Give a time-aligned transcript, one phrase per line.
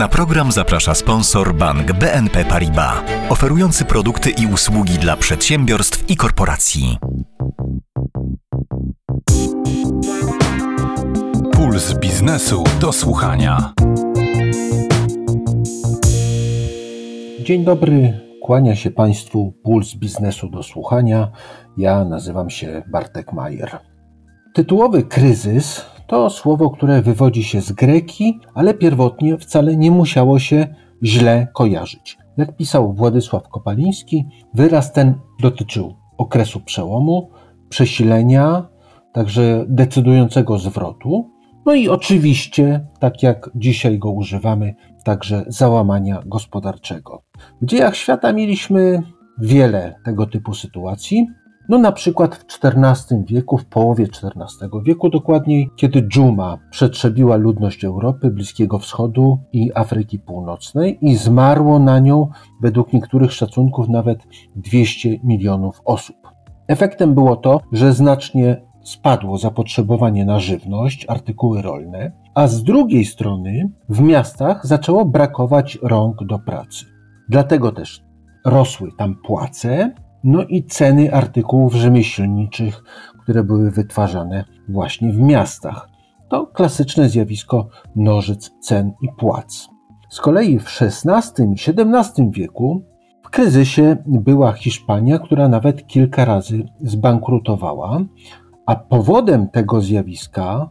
[0.00, 2.94] Na program zaprasza sponsor bank BNP Paribas,
[3.28, 6.98] oferujący produkty i usługi dla przedsiębiorstw i korporacji.
[11.52, 13.72] Puls biznesu do słuchania.
[17.40, 21.30] Dzień dobry, kłania się Państwu Puls biznesu do słuchania.
[21.76, 23.78] Ja nazywam się Bartek Majer.
[24.54, 30.74] Tytułowy kryzys to słowo, które wywodzi się z greki, ale pierwotnie wcale nie musiało się
[31.04, 32.18] źle kojarzyć.
[32.36, 37.30] Jak pisał Władysław Kopaliński, wyraz ten dotyczył okresu przełomu,
[37.68, 38.68] przesilenia,
[39.12, 41.30] także decydującego zwrotu,
[41.66, 47.22] no i oczywiście, tak jak dzisiaj go używamy, także załamania gospodarczego.
[47.62, 49.02] W dziejach świata mieliśmy
[49.38, 51.26] wiele tego typu sytuacji.
[51.70, 57.84] No na przykład w XIV wieku, w połowie XIV wieku dokładniej, kiedy dżuma przetrzebiła ludność
[57.84, 62.28] Europy, Bliskiego Wschodu i Afryki Północnej i zmarło na nią
[62.60, 64.26] według niektórych szacunków nawet
[64.56, 66.16] 200 milionów osób.
[66.68, 73.70] Efektem było to, że znacznie spadło zapotrzebowanie na żywność, artykuły rolne, a z drugiej strony
[73.88, 76.84] w miastach zaczęło brakować rąk do pracy.
[77.28, 78.04] Dlatego też
[78.44, 82.84] rosły tam płace, no i ceny artykułów rzemieślniczych,
[83.22, 85.88] które były wytwarzane właśnie w miastach.
[86.28, 89.68] To klasyczne zjawisko nożyc cen i płac.
[90.10, 92.82] Z kolei w XVI i XVII wieku
[93.22, 98.00] w kryzysie była Hiszpania, która nawet kilka razy zbankrutowała,
[98.66, 100.70] a powodem tego zjawiska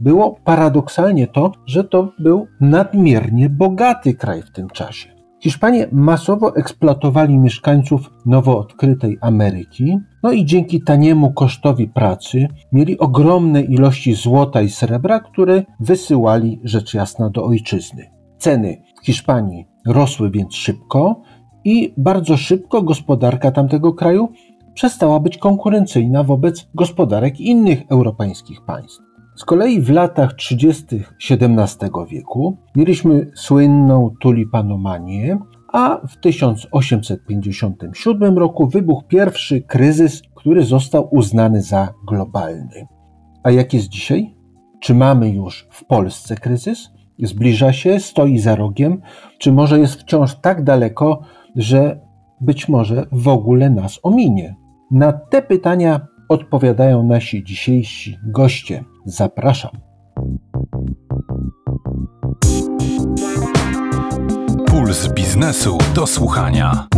[0.00, 5.17] było paradoksalnie to, że to był nadmiernie bogaty kraj w tym czasie.
[5.40, 13.60] Hiszpanie masowo eksploatowali mieszkańców nowo odkrytej Ameryki, no i dzięki taniemu kosztowi pracy mieli ogromne
[13.60, 18.10] ilości złota i srebra, które wysyłali rzecz jasna do ojczyzny.
[18.38, 21.22] Ceny w Hiszpanii rosły więc szybko
[21.64, 24.28] i bardzo szybko gospodarka tamtego kraju
[24.74, 29.07] przestała być konkurencyjna wobec gospodarek innych europejskich państw.
[29.38, 30.84] Z kolei w latach 30.
[31.30, 35.38] XVII wieku mieliśmy słynną tulipanomanię,
[35.72, 42.86] a w 1857 roku wybuchł pierwszy kryzys, który został uznany za globalny.
[43.42, 44.34] A jak jest dzisiaj?
[44.80, 46.90] Czy mamy już w Polsce kryzys?
[47.18, 49.00] Zbliża się, stoi za rogiem,
[49.38, 51.20] czy może jest wciąż tak daleko,
[51.56, 52.00] że
[52.40, 54.56] być może w ogóle nas ominie?
[54.90, 58.84] Na te pytania odpowiadają nasi dzisiejsi goście.
[59.04, 59.70] Zapraszam.
[64.66, 66.88] Puls biznesu do słuchania.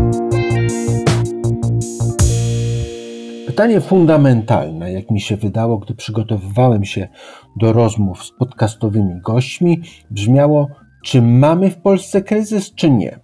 [3.47, 7.09] Pytanie fundamentalne, jak mi się wydało, gdy przygotowywałem się
[7.57, 9.81] do rozmów z podcastowymi gośćmi,
[10.11, 10.69] brzmiało:
[11.05, 13.21] czy mamy w Polsce kryzys, czy nie?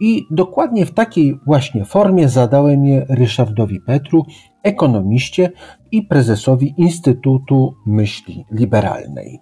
[0.00, 4.26] I dokładnie w takiej właśnie formie zadałem je Ryszardowi Petru,
[4.62, 5.50] ekonomiście
[5.92, 9.38] i prezesowi Instytutu Myśli Liberalnej.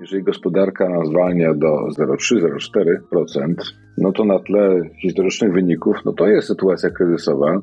[0.00, 3.54] Jeżeli gospodarka nas zwalnia do 0,3-0,4%,
[3.98, 7.60] no to na tle historycznych wyników, no to jest sytuacja kryzysowa.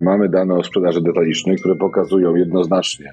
[0.00, 3.12] Mamy dane o sprzedaży detalicznej, które pokazują jednoznacznie,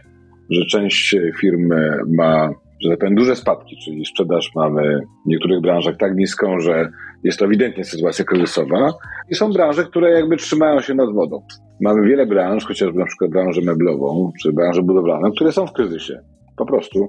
[0.49, 1.69] że część firm
[2.17, 2.49] ma
[2.81, 6.89] że tak powiem, duże spadki, czyli sprzedaż mamy w niektórych branżach tak niską, że
[7.23, 8.93] jest to ewidentnie sytuacja kryzysowa
[9.29, 11.41] i są branże, które jakby trzymają się nad wodą.
[11.81, 16.19] Mamy wiele branż, chociażby na przykład branżę meblową czy branżę budowlaną, które są w kryzysie.
[16.57, 17.07] Po prostu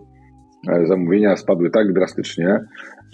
[0.72, 2.60] e, zamówienia spadły tak drastycznie,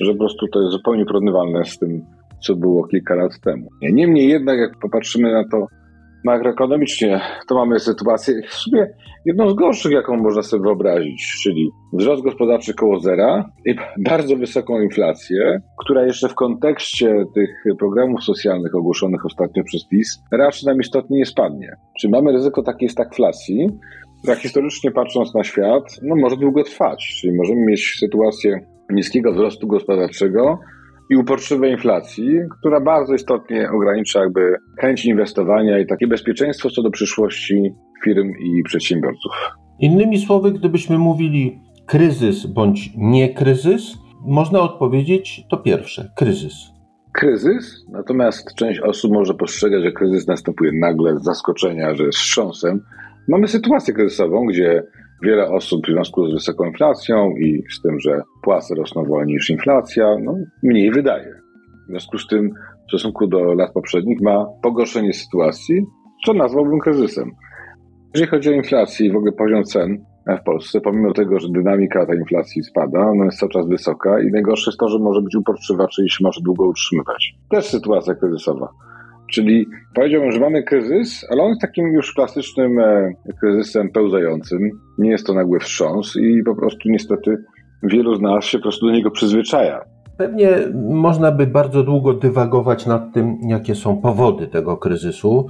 [0.00, 2.02] że po prostu to jest zupełnie porównywalne z tym,
[2.46, 3.68] co było kilka lat temu.
[3.82, 5.66] Niemniej jednak, jak popatrzymy na to
[6.26, 8.86] makroekonomicznie, to mamy sytuację w sumie
[9.24, 14.80] jedną z gorszych, jaką można sobie wyobrazić, czyli wzrost gospodarczy koło zera i bardzo wysoką
[14.80, 21.18] inflację, która jeszcze w kontekście tych programów socjalnych ogłoszonych ostatnio przez PiS raczej nam istotnie
[21.18, 21.76] nie spadnie.
[22.00, 23.68] Czyli mamy ryzyko takiej stagflacji,
[24.22, 28.60] która historycznie patrząc na świat, no może długo trwać, czyli możemy mieć sytuację
[28.90, 30.58] niskiego wzrostu gospodarczego,
[31.10, 32.28] i uporczywej inflacji,
[32.60, 37.74] która bardzo istotnie ogranicza jakby chęć inwestowania i takie bezpieczeństwo co do przyszłości
[38.04, 39.32] firm i przedsiębiorców.
[39.78, 43.94] Innymi słowy, gdybyśmy mówili kryzys bądź nie kryzys,
[44.26, 46.54] można odpowiedzieć to pierwsze kryzys.
[47.12, 52.82] Kryzys, natomiast część osób może postrzegać, że kryzys następuje nagle z zaskoczenia, że z wstrząsem.
[53.28, 54.82] Mamy sytuację kryzysową, gdzie
[55.22, 59.50] wiele osób w związku z wysoką inflacją i z tym, że płace rosną wolniej niż
[59.50, 61.34] inflacja, no, mniej wydaje.
[61.86, 62.50] W związku z tym
[62.86, 65.82] w stosunku do lat poprzednich ma pogorszenie sytuacji,
[66.26, 67.30] co nazwałbym kryzysem.
[68.14, 70.04] Jeżeli chodzi o inflację i w ogóle poziom cen
[70.40, 74.30] w Polsce, pomimo tego, że dynamika tej inflacji spada, ona jest cały czas wysoka i
[74.32, 77.34] najgorsze jest to, że może być uporczywa, czyli się może długo utrzymywać.
[77.50, 78.68] Też sytuacja kryzysowa.
[79.32, 84.70] Czyli powiedziałbym, że mamy kryzys, ale on jest takim już klasycznym e, kryzysem pełzającym.
[84.98, 87.36] Nie jest to nagły wstrząs i po prostu niestety
[87.82, 89.80] wielu z nas się po prostu do niego przyzwyczaja.
[90.18, 90.48] Pewnie
[90.90, 95.46] można by bardzo długo dywagować nad tym, jakie są powody tego kryzysu.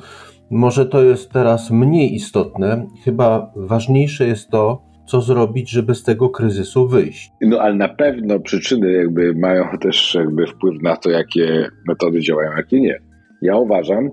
[0.51, 2.87] Może to jest teraz mniej istotne.
[3.05, 7.33] Chyba ważniejsze jest to, co zrobić, żeby z tego kryzysu wyjść.
[7.41, 12.51] No ale na pewno przyczyny jakby mają też jakby wpływ na to, jakie metody działają,
[12.57, 12.99] jakie nie.
[13.47, 14.11] Ja uważam,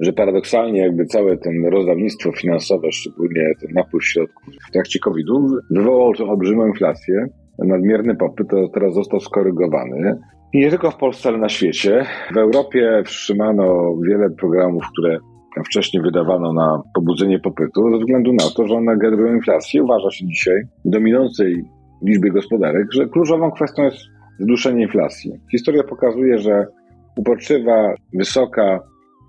[0.00, 6.14] że paradoksalnie jakby całe ten rozdawnictwo finansowe, szczególnie ten napływ środków w trakcie COVID-u wywołał
[6.14, 7.26] tą olbrzymią inflację,
[7.58, 10.18] nadmierny popyt teraz został skorygowany.
[10.54, 12.04] Nie tylko w Polsce, ale na świecie.
[12.34, 15.18] W Europie wstrzymano wiele programów, które
[15.66, 19.82] wcześniej wydawano na pobudzenie popytu, ze względu na to, że one generują inflację.
[19.82, 21.64] Uważa się dzisiaj w dominującej
[22.06, 23.98] liczbie gospodarek, że kluczową kwestią jest
[24.38, 25.32] zduszenie inflacji.
[25.50, 26.66] Historia pokazuje, że
[27.16, 28.80] uporczywa, wysoka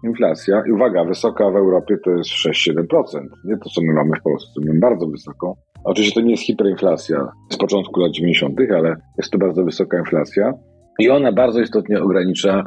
[0.03, 2.75] inflacja, i uwaga, wysoka w Europie to jest 6-7%,
[3.45, 5.55] nie to, co my mamy w Polsce, my mamy bardzo wysoką.
[5.83, 10.53] Oczywiście to nie jest hiperinflacja z początku lat 90., ale jest to bardzo wysoka inflacja
[10.99, 12.63] i ona bardzo istotnie ogranicza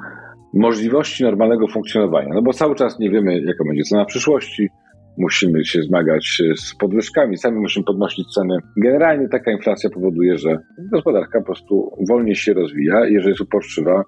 [0.55, 4.69] możliwości normalnego funkcjonowania, no bo cały czas nie wiemy, jaka będzie cena przyszłości,
[5.19, 8.59] musimy się zmagać z podwyżkami, sami musimy podnosić ceny.
[8.77, 10.59] Generalnie taka inflacja powoduje, że
[10.93, 14.03] gospodarka po prostu wolniej się rozwija jeżeli jest uporczywa,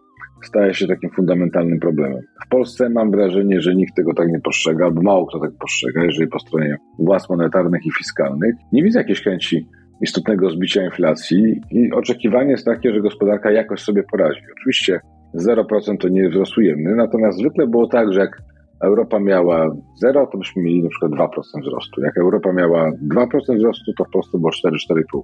[0.46, 2.22] staje się takim fundamentalnym problemem.
[2.46, 6.04] W Polsce mam wrażenie, że nikt tego tak nie postrzega, albo mało kto tak postrzega,
[6.04, 8.54] jeżeli po stronie władz monetarnych i fiskalnych.
[8.72, 9.66] Nie widzę jakiejś chęci
[10.00, 14.40] istotnego zbicia inflacji i oczekiwanie jest takie, że gospodarka jakoś sobie poradzi.
[14.58, 15.00] Oczywiście
[15.34, 18.42] 0% to nie jest wzrost ujemny, natomiast zwykle było tak, że jak
[18.84, 22.00] Europa miała 0, to byśmy mieli na przykład 2% wzrostu.
[22.00, 25.22] Jak Europa miała 2% wzrostu, to w Polsce było 4-4,5%.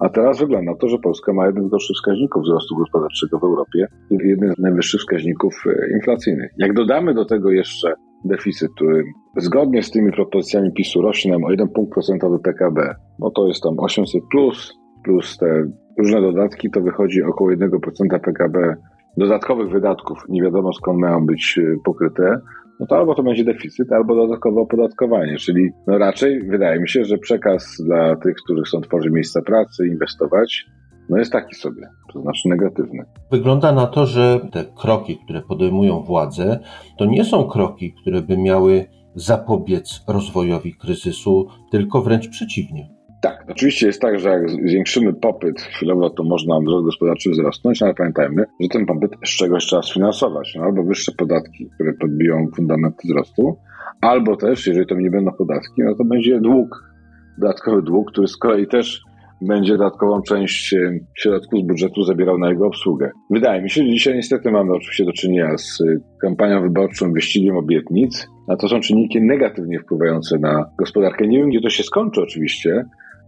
[0.00, 3.44] A teraz wygląda na to, że Polska ma jeden z gorszych wskaźników wzrostu gospodarczego w
[3.44, 6.50] Europie i jeden z najwyższych wskaźników e, inflacyjnych.
[6.58, 7.94] Jak dodamy do tego jeszcze
[8.24, 9.04] deficyt, który
[9.36, 13.62] zgodnie z tymi propozycjami PiSu rośnie nam o 1 punkt procentowy PKB, no to jest
[13.62, 14.72] tam 800 plus,
[15.04, 15.64] plus te
[15.98, 18.76] różne dodatki, to wychodzi około 1% PKB
[19.16, 22.40] dodatkowych wydatków, nie wiadomo skąd mają być e, pokryte,
[22.80, 27.04] no to albo to będzie deficyt, albo dodatkowe opodatkowanie, czyli no raczej wydaje mi się,
[27.04, 30.66] że przekaz dla tych, którzy chcą tworzyć miejsca pracy, inwestować,
[31.08, 33.04] no jest taki sobie, to znaczy negatywny.
[33.30, 36.58] Wygląda na to, że te kroki, które podejmują władze,
[36.98, 38.84] to nie są kroki, które by miały
[39.14, 42.95] zapobiec rozwojowi kryzysu, tylko wręcz przeciwnie.
[43.26, 47.94] Tak, oczywiście jest tak, że jak zwiększymy popyt chwilowo, to można wzrost gospodarczy wzrosnąć, ale
[47.94, 50.54] pamiętajmy, że ten popyt z czegoś trzeba sfinansować.
[50.56, 53.56] No, albo wyższe podatki, które podbiją fundamenty wzrostu,
[54.00, 56.84] albo też, jeżeli to nie będą podatki, no to będzie dług,
[57.38, 59.02] dodatkowy dług, który z kolei też
[59.42, 63.10] będzie dodatkową część e, środków z budżetu zabierał na jego obsługę.
[63.30, 65.84] Wydaje mi się, że dzisiaj niestety mamy oczywiście do czynienia z e,
[66.20, 71.26] kampanią wyborczą, wyścigiem obietnic, a to są czynniki negatywnie wpływające na gospodarkę.
[71.26, 72.84] Nie wiem, gdzie to się skończy oczywiście,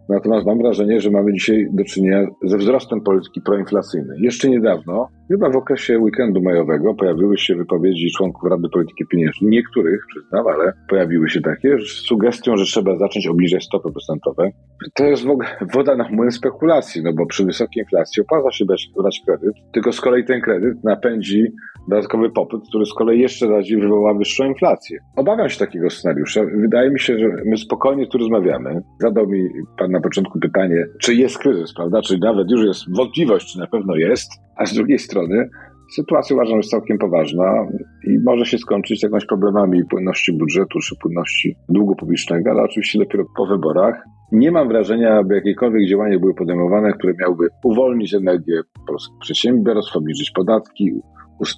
[0.09, 4.19] Natomiast mam wrażenie, że mamy dzisiaj do czynienia ze wzrostem polityki proinflacyjnej.
[4.21, 10.01] Jeszcze niedawno, chyba w okresie weekendu majowego, pojawiły się wypowiedzi członków Rady Polityki Pieniężnej, niektórych
[10.09, 14.51] przyznam, ale pojawiły się takie, z sugestią, że trzeba zacząć obniżać stopy procentowe.
[14.95, 18.65] To jest w ogóle woda na młyn spekulacji, no bo przy wysokiej inflacji opłaca się
[18.65, 21.45] brać, kredyt, tylko z kolei ten kredyt napędzi
[21.89, 24.99] dodatkowy popyt, który z kolei jeszcze bardziej wywoła wyższą inflację.
[25.17, 26.41] Obawiam się takiego scenariusza.
[26.57, 28.81] Wydaje mi się, że my spokojnie tu rozmawiamy.
[29.01, 32.03] Zadał mi pan na początku pytanie, czy jest kryzys, prawda?
[32.03, 35.49] Czy nawet już jest wątpliwość, czy na pewno jest, a z drugiej strony
[35.95, 37.67] sytuacja uważam, jest całkiem poważna
[38.07, 43.25] i może się skończyć jakąś problemami płynności budżetu czy płynności długu publicznego, ale oczywiście dopiero
[43.37, 44.03] po wyborach.
[44.33, 50.31] Nie mam wrażenia, aby jakiekolwiek działania były podejmowane, które miałyby uwolnić energię polskich przedsiębiorstw, obniżyć
[50.31, 50.93] podatki,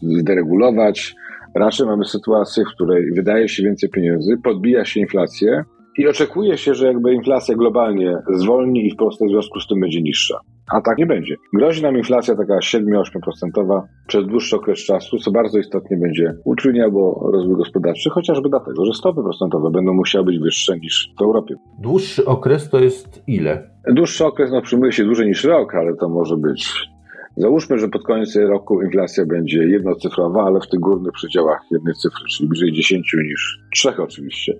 [0.03, 1.15] zderegulować.
[1.55, 5.65] Raczej mamy sytuację, w której wydaje się więcej pieniędzy, podbija się inflację
[5.99, 9.81] i oczekuje się, że jakby inflacja globalnie zwolni i w Polsce w związku z tym
[9.81, 10.41] będzie niższa.
[10.73, 11.37] A tak nie będzie.
[11.55, 17.57] Grozi nam inflacja taka 7-8% przez dłuższy okres czasu, co bardzo istotnie będzie utrudniało rozwój
[17.57, 21.55] gospodarczy, chociażby dlatego, że stopy procentowe będą musiały być wyższe niż w Europie.
[21.79, 23.71] Dłuższy okres to jest ile?
[23.87, 26.91] Dłuższy okres no, przyjmuje się dłużej niż rok, ale to może być
[27.41, 32.25] Załóżmy, że pod koniec roku inflacja będzie jednocyfrowa, ale w tych górnych przedziałach jednej cyfry,
[32.31, 34.55] czyli bliżej 10 niż 3 oczywiście.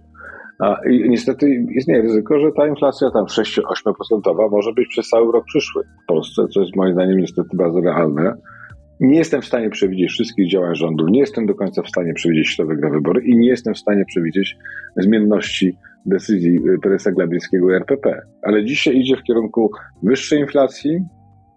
[0.91, 5.85] I niestety istnieje ryzyko, że ta inflacja tam 6-8% może być przez cały rok przyszły
[6.05, 8.35] w Polsce, co jest moim zdaniem niestety bardzo realne.
[9.01, 12.55] Nie jestem w stanie przewidzieć wszystkich działań rządu, nie jestem do końca w stanie przewidzieć,
[12.55, 14.57] kto wygra wybory i nie jestem w stanie przewidzieć
[14.97, 18.23] zmienności decyzji prezesa Glabińskiego i RPP.
[18.43, 19.71] Ale dzisiaj idzie w kierunku
[20.03, 21.01] wyższej inflacji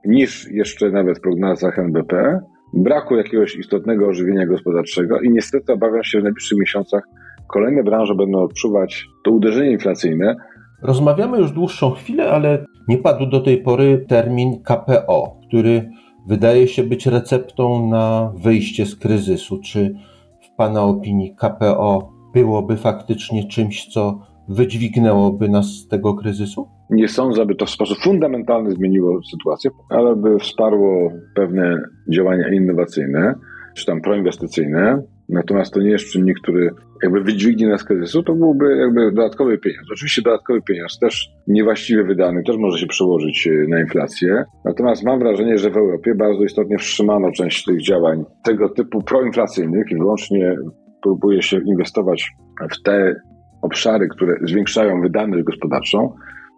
[0.06, 2.40] niż jeszcze nawet w prognozach NBP,
[2.74, 7.04] braku jakiegoś istotnego ożywienia gospodarczego i niestety obawiam się, że w najbliższych miesiącach
[7.48, 10.36] kolejne branże będą odczuwać to uderzenie inflacyjne.
[10.82, 15.90] Rozmawiamy już dłuższą chwilę, ale nie padł do tej pory termin KPO, który
[16.28, 19.60] wydaje się być receptą na wyjście z kryzysu.
[19.64, 19.96] Czy
[20.42, 24.20] w Pana opinii KPO byłoby faktycznie czymś, co
[24.50, 26.68] wydźwignęłoby nas z tego kryzysu?
[26.90, 33.36] Nie sądzę, aby to w sposób fundamentalny zmieniło sytuację, ale by wsparło pewne działania innowacyjne,
[33.76, 35.04] czy tam proinwestycyjne.
[35.30, 36.70] Natomiast to nie jest czynnik, który
[37.04, 39.88] jakby wydźwignie nas z kryzysu, to byłby jakby dodatkowy pieniądz.
[39.94, 44.44] Oczywiście dodatkowy pieniądz, też niewłaściwie wydany, też może się przełożyć e, na inflację.
[44.66, 49.92] Natomiast mam wrażenie, że w Europie bardzo istotnie wstrzymano część tych działań tego typu proinflacyjnych
[49.92, 50.56] i wyłącznie
[51.04, 52.32] próbuje się inwestować
[52.72, 53.16] w te
[53.64, 56.10] obszary, które zwiększają wydajność gospodarczą,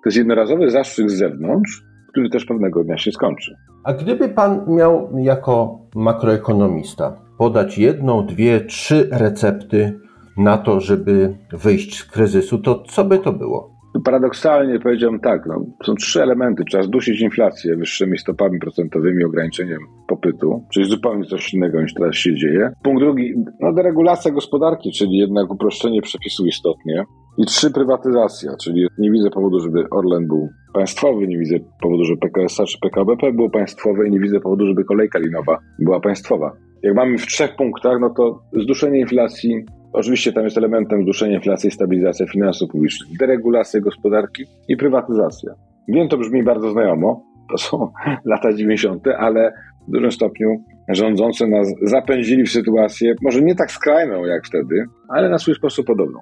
[0.04, 3.56] to jest jednorazowy zastrzyk z zewnątrz, który też pewnego dnia się skończy.
[3.84, 10.00] A gdyby pan miał jako makroekonomista podać jedną, dwie, trzy recepty
[10.38, 13.75] na to, żeby wyjść z kryzysu, to co by to było?
[14.04, 16.64] Paradoksalnie powiedziałbym tak, no, są trzy elementy.
[16.64, 22.36] Trzeba zdusić inflację wyższymi stopami procentowymi, ograniczeniem popytu, czyli zupełnie coś innego niż teraz się
[22.36, 22.72] dzieje.
[22.84, 27.04] Punkt drugi, no deregulacja gospodarki, czyli jednak uproszczenie przepisu istotnie.
[27.38, 32.20] I trzy, prywatyzacja, czyli nie widzę powodu, żeby Orlen był państwowy, nie widzę powodu, żeby
[32.20, 36.52] PKS czy PKBP było państwowe i nie widzę powodu, żeby kolejka linowa była państwowa.
[36.84, 41.72] Jak mamy w trzech punktach, no to zduszenie inflacji, Oczywiście tam jest elementem zduszenia inflacji,
[41.72, 45.54] stabilizacja finansów publicznych, deregulacja gospodarki i prywatyzacja.
[45.88, 47.92] Wiem, to brzmi bardzo znajomo, to są
[48.25, 49.54] lata 90., ale
[49.88, 55.30] w dużym stopniu rządzący nas zapędzili w sytuację, może nie tak skrajną jak wtedy, ale
[55.30, 56.20] na swój sposób podobną.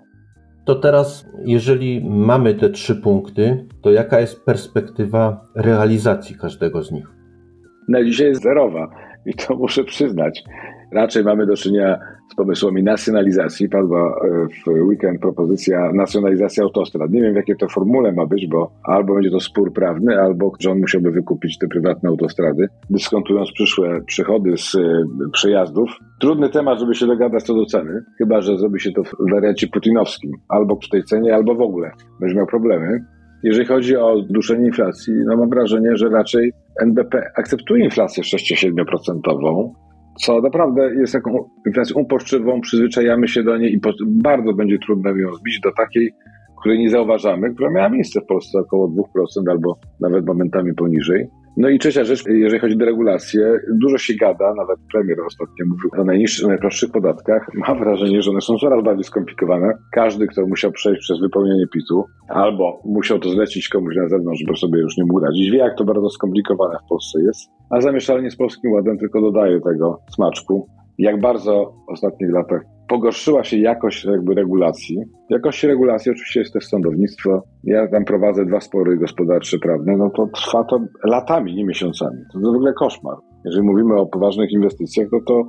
[0.66, 7.08] To teraz, jeżeli mamy te trzy punkty, to jaka jest perspektywa realizacji każdego z nich?
[7.90, 8.90] Na dzisiaj jest zerowa
[9.26, 10.44] i to muszę przyznać.
[10.94, 12.00] Raczej mamy do czynienia
[12.32, 13.70] z pomysłami nacjonalizacji.
[13.70, 17.12] Padła e, w weekend propozycja nacjonalizacji autostrad.
[17.12, 20.82] Nie wiem, w to formule ma być, bo albo będzie to spór prawny, albo rząd
[20.82, 25.90] musiałby wykupić te prywatne autostrady, dyskontując przyszłe przychody z e, przejazdów.
[26.22, 29.68] Trudny temat, żeby się dogadać co do ceny, chyba że zrobi się to w wariancie
[29.68, 30.32] putinowskim.
[30.50, 31.92] Albo przy tej cenie, albo w ogóle.
[32.20, 33.06] Będzie miał problemy.
[33.44, 39.22] Jeżeli chodzi o duszenie inflacji, no mam wrażenie, że raczej NBP akceptuje inflację 6-7%,
[40.16, 45.34] co naprawdę jest taką inflacją uporczywą, przyzwyczajamy się do niej i bardzo będzie trudno ją
[45.34, 46.14] zbić do takiej,
[46.60, 49.02] której nie zauważamy, która miała miejsce w Polsce około 2%
[49.50, 51.28] albo nawet momentami poniżej.
[51.58, 55.90] No i trzecia rzecz, jeżeli chodzi o deregulację, dużo się gada, nawet premier ostatnio mówił
[56.02, 57.48] o najniższych, najprostszych podatkach.
[57.68, 59.74] Mam wrażenie, że one są coraz bardziej skomplikowane.
[59.92, 64.58] Każdy, kto musiał przejść przez wypełnienie PIT-u, albo musiał to zlecić komuś na zewnątrz, żeby
[64.58, 67.50] sobie już nie mógł radzić, wie, jak to bardzo skomplikowane w Polsce jest.
[67.70, 70.68] A zamieszanie z Polskim Ładem tylko dodaje tego smaczku.
[70.98, 74.98] Jak bardzo w ostatnich latach pogorszyła się jakość jakby regulacji.
[75.30, 77.44] Jakość regulacji oczywiście jest też sądownictwo.
[77.64, 82.18] Ja tam prowadzę dwa spory gospodarcze, prawne, no to trwa to latami, nie miesiącami.
[82.18, 83.18] To jest w ogóle koszmar.
[83.46, 85.44] Jeżeli mówimy o poważnych inwestycjach, no to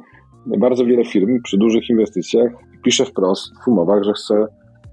[0.58, 2.52] bardzo wiele firm przy dużych inwestycjach
[2.84, 4.46] pisze wprost w umowach, że chce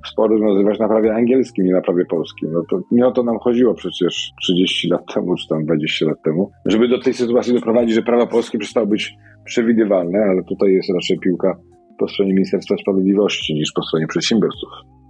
[0.08, 2.52] spory nazywać na prawie angielskim, nie na prawie polskim.
[2.52, 6.18] No to nie o to nam chodziło przecież 30 lat temu, czy tam 20 lat
[6.24, 9.14] temu, żeby do tej sytuacji doprowadzić, że prawo polskie przestało być
[9.46, 11.58] przewidywalne, ale tutaj jest raczej piłka
[12.02, 14.70] po stronie Ministerstwa Sprawiedliwości niż po stronie przedsiębiorców.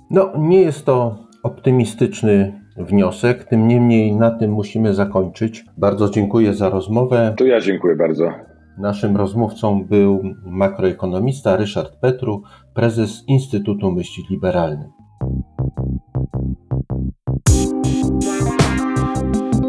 [0.09, 5.65] No, nie jest to optymistyczny wniosek, tym niemniej na tym musimy zakończyć.
[5.77, 7.33] Bardzo dziękuję za rozmowę.
[7.37, 8.23] To ja dziękuję bardzo.
[8.77, 12.43] Naszym rozmówcą był makroekonomista Ryszard Petru,
[12.73, 14.87] prezes Instytutu Myśli Liberalnej.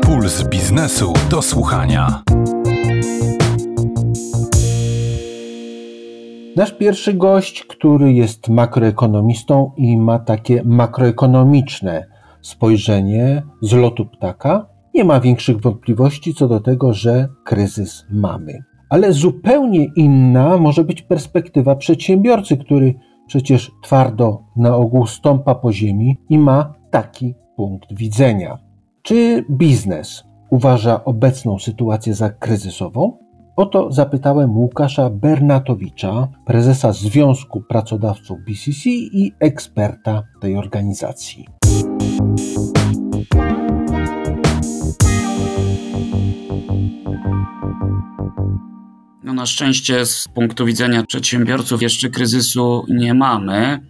[0.03, 2.23] Puls biznesu do słuchania.
[6.57, 12.07] Nasz pierwszy gość, który jest makroekonomistą i ma takie makroekonomiczne
[12.43, 18.59] spojrzenie z lotu ptaka, nie ma większych wątpliwości co do tego, że kryzys mamy.
[18.89, 22.95] Ale zupełnie inna może być perspektywa przedsiębiorcy, który
[23.27, 28.59] przecież twardo na ogół stąpa po ziemi i ma taki punkt widzenia.
[29.03, 33.22] Czy biznes uważa obecną sytuację za kryzysową?
[33.57, 41.47] O to zapytałem Łukasza Bernatowicza, prezesa Związku Pracodawców BCC i eksperta tej organizacji.
[49.25, 53.81] No na szczęście z punktu widzenia przedsiębiorców jeszcze kryzysu nie mamy.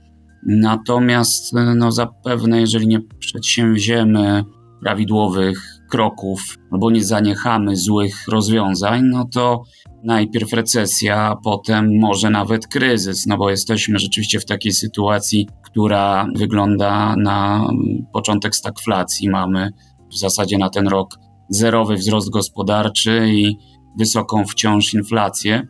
[0.47, 4.45] Natomiast no zapewne, jeżeli nie przedsięwziemy
[4.81, 9.63] prawidłowych kroków albo nie zaniechamy złych rozwiązań, no to
[10.05, 16.27] najpierw recesja, a potem może nawet kryzys, no bo jesteśmy rzeczywiście w takiej sytuacji, która
[16.35, 17.69] wygląda na
[18.13, 19.29] początek stagflacji.
[19.29, 19.71] Mamy
[20.13, 21.19] w zasadzie na ten rok
[21.49, 23.57] zerowy wzrost gospodarczy i
[23.99, 25.67] wysoką wciąż inflację,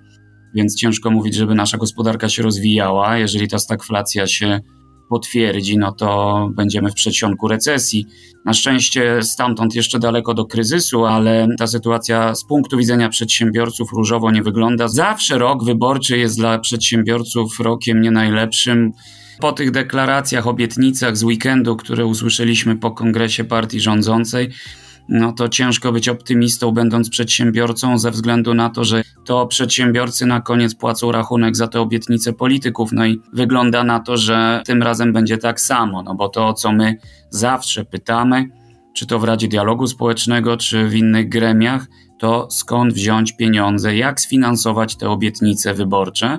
[0.54, 3.18] więc ciężko mówić, żeby nasza gospodarka się rozwijała.
[3.18, 4.60] Jeżeli ta stagflacja się
[5.12, 8.06] potwierdzi, no to będziemy w przedsionku recesji.
[8.44, 14.30] Na szczęście stamtąd jeszcze daleko do kryzysu, ale ta sytuacja z punktu widzenia przedsiębiorców różowo
[14.30, 14.88] nie wygląda.
[14.88, 18.92] Zawsze rok wyborczy jest dla przedsiębiorców rokiem nie najlepszym.
[19.40, 24.50] Po tych deklaracjach, obietnicach z weekendu, które usłyszeliśmy po kongresie partii rządzącej,
[25.08, 30.40] no to ciężko być optymistą, będąc przedsiębiorcą, ze względu na to, że to przedsiębiorcy na
[30.40, 32.92] koniec płacą rachunek za te obietnice polityków.
[32.92, 36.52] No i wygląda na to, że tym razem będzie tak samo, no bo to, o
[36.52, 36.96] co my
[37.30, 38.48] zawsze pytamy,
[38.94, 41.86] czy to w Radzie Dialogu Społecznego, czy w innych gremiach,
[42.18, 46.38] to skąd wziąć pieniądze, jak sfinansować te obietnice wyborcze.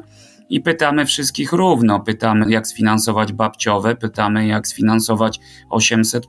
[0.49, 1.99] I pytamy wszystkich równo.
[1.99, 5.39] Pytamy, jak sfinansować babciowe, pytamy, jak sfinansować
[5.69, 6.27] 800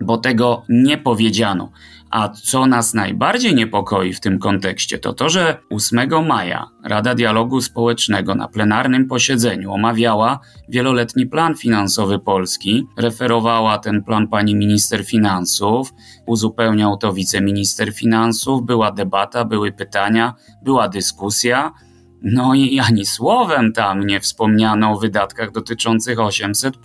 [0.00, 1.70] bo tego nie powiedziano.
[2.10, 7.60] A co nas najbardziej niepokoi w tym kontekście, to to, że 8 maja Rada Dialogu
[7.60, 12.86] Społecznego na plenarnym posiedzeniu omawiała wieloletni plan finansowy Polski.
[12.96, 15.92] Referowała ten plan pani minister finansów,
[16.26, 21.72] uzupełniał to wiceminister finansów, była debata, były pytania, była dyskusja.
[22.22, 26.76] No i ani słowem tam nie wspomniano o wydatkach dotyczących 800.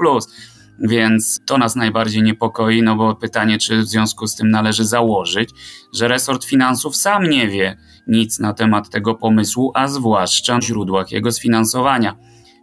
[0.81, 5.50] Więc to nas najbardziej niepokoi, no bo pytanie, czy w związku z tym należy założyć,
[5.95, 11.12] że resort finansów sam nie wie nic na temat tego pomysłu, a zwłaszcza o źródłach
[11.12, 12.15] jego sfinansowania.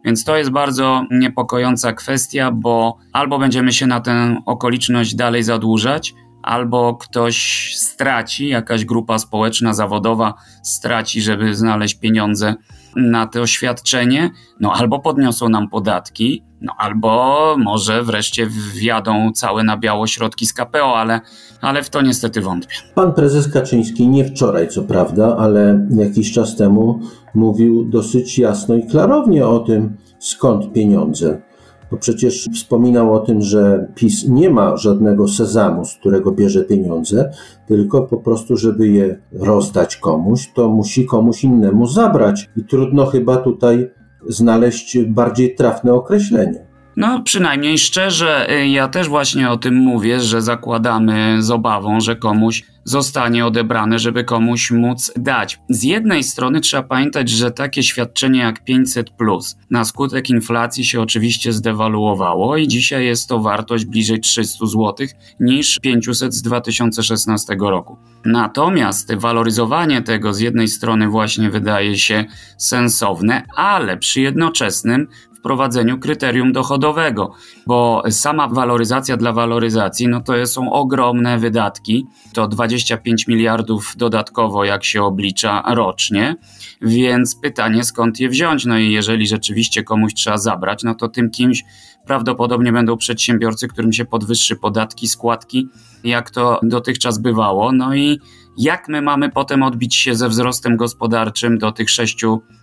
[0.05, 6.15] Więc to jest bardzo niepokojąca kwestia, bo albo będziemy się na tę okoliczność dalej zadłużać,
[6.43, 12.55] albo ktoś straci, jakaś grupa społeczna, zawodowa straci, żeby znaleźć pieniądze
[12.97, 14.31] na to oświadczenie,
[14.61, 20.53] no albo podniosą nam podatki, no albo może wreszcie wjadą całe na biało środki z
[20.53, 21.21] KPO, ale,
[21.61, 22.75] ale w to niestety wątpię.
[22.95, 27.01] Pan prezes Kaczyński nie wczoraj, co prawda, ale jakiś czas temu
[27.35, 31.43] mówił dosyć jasno i klarownie o tym, skąd pieniądze
[31.91, 37.31] bo przecież wspominał o tym, że PiS nie ma żadnego sezamu, z którego bierze pieniądze,
[37.67, 42.51] tylko po prostu, żeby je rozdać komuś, to musi komuś innemu zabrać.
[42.57, 43.91] I trudno chyba tutaj
[44.29, 46.66] znaleźć bardziej trafne określenie.
[46.97, 52.17] No, przynajmniej szczerze, y, ja też właśnie o tym mówię, że zakładamy z obawą, że
[52.17, 55.61] komuś zostanie odebrane, żeby komuś móc dać.
[55.69, 61.01] Z jednej strony trzeba pamiętać, że takie świadczenie jak 500 plus na skutek inflacji się
[61.01, 65.07] oczywiście zdewaluowało i dzisiaj jest to wartość bliżej 300 zł
[65.41, 67.97] niż 500 z 2016 roku.
[68.25, 72.25] Natomiast waloryzowanie tego z jednej strony właśnie wydaje się
[72.59, 75.09] sensowne, ale przy jednoczesnym
[75.47, 77.33] wprowadzeniu kryterium dochodowego,
[77.67, 84.85] bo sama waloryzacja dla waloryzacji, no to są ogromne wydatki, to 25 miliardów dodatkowo, jak
[84.85, 86.37] się oblicza rocznie,
[86.83, 91.31] więc pytanie skąd je wziąć, no i jeżeli rzeczywiście komuś trzeba zabrać, no to tym
[91.31, 91.65] kimś
[92.07, 95.69] prawdopodobnie będą przedsiębiorcy, którym się podwyższy podatki, składki,
[96.05, 98.19] jak to dotychczas bywało, no i
[98.59, 102.56] jak my mamy potem odbić się ze wzrostem gospodarczym do tych 6 procent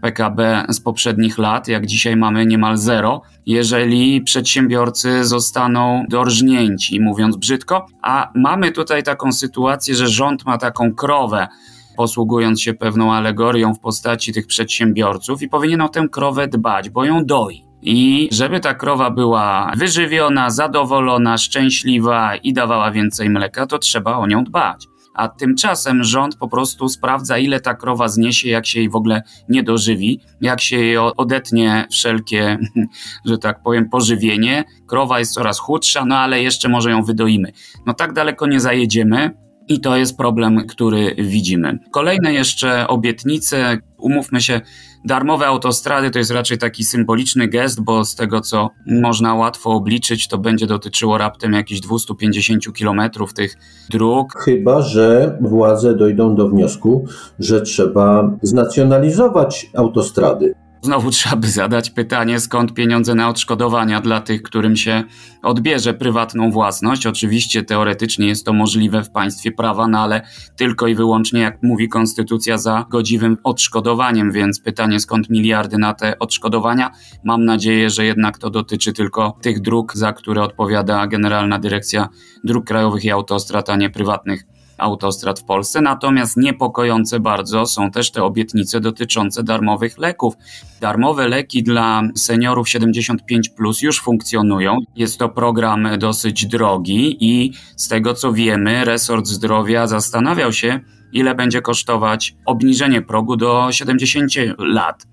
[0.00, 7.86] PKB z poprzednich lat, jak dzisiaj mamy niemal zero, jeżeli przedsiębiorcy zostaną dorżnięci, mówiąc brzydko.
[8.02, 11.48] A mamy tutaj taką sytuację, że rząd ma taką krowę,
[11.96, 17.04] posługując się pewną alegorią w postaci tych przedsiębiorców i powinien o tę krowę dbać, bo
[17.04, 17.66] ją doi.
[17.82, 24.26] I żeby ta krowa była wyżywiona, zadowolona, szczęśliwa i dawała więcej mleka, to trzeba o
[24.26, 28.90] nią dbać a tymczasem rząd po prostu sprawdza, ile ta krowa zniesie, jak się jej
[28.90, 32.58] w ogóle nie dożywi, jak się jej odetnie wszelkie,
[33.24, 34.64] że tak powiem, pożywienie.
[34.86, 37.52] Krowa jest coraz chudsza, no ale jeszcze może ją wydoimy.
[37.86, 39.45] No tak daleko nie zajedziemy.
[39.68, 41.78] I to jest problem, który widzimy.
[41.90, 44.60] Kolejne jeszcze obietnice, umówmy się,
[45.06, 50.28] Darmowe autostrady to jest raczej taki symboliczny gest, bo z tego co można łatwo obliczyć,
[50.28, 53.56] to będzie dotyczyło raptem jakichś 250 kilometrów tych
[53.90, 54.32] dróg.
[54.44, 57.04] Chyba, że władze dojdą do wniosku,
[57.38, 60.54] że trzeba znacjonalizować autostrady.
[60.82, 65.04] Znowu trzeba by zadać pytanie, skąd pieniądze na odszkodowania dla tych, którym się
[65.42, 67.06] odbierze prywatną własność.
[67.06, 70.22] Oczywiście teoretycznie jest to możliwe w państwie prawa, no ale
[70.56, 76.18] tylko i wyłącznie, jak mówi konstytucja, za godziwym odszkodowaniem, więc pytanie, skąd miliardy na te
[76.18, 76.90] odszkodowania.
[77.24, 82.08] Mam nadzieję, że jednak to dotyczy tylko tych dróg, za które odpowiada Generalna Dyrekcja
[82.44, 85.80] Dróg Krajowych i Autostrad, a nie prywatnych autostrad w Polsce.
[85.80, 90.34] Natomiast niepokojące bardzo są też te obietnice dotyczące darmowych leków.
[90.80, 94.78] Darmowe leki dla seniorów 75 plus już funkcjonują.
[94.96, 100.80] Jest to program dosyć drogi i z tego co wiemy, resort zdrowia zastanawiał się,
[101.12, 105.06] ile będzie kosztować obniżenie progu do 70 lat.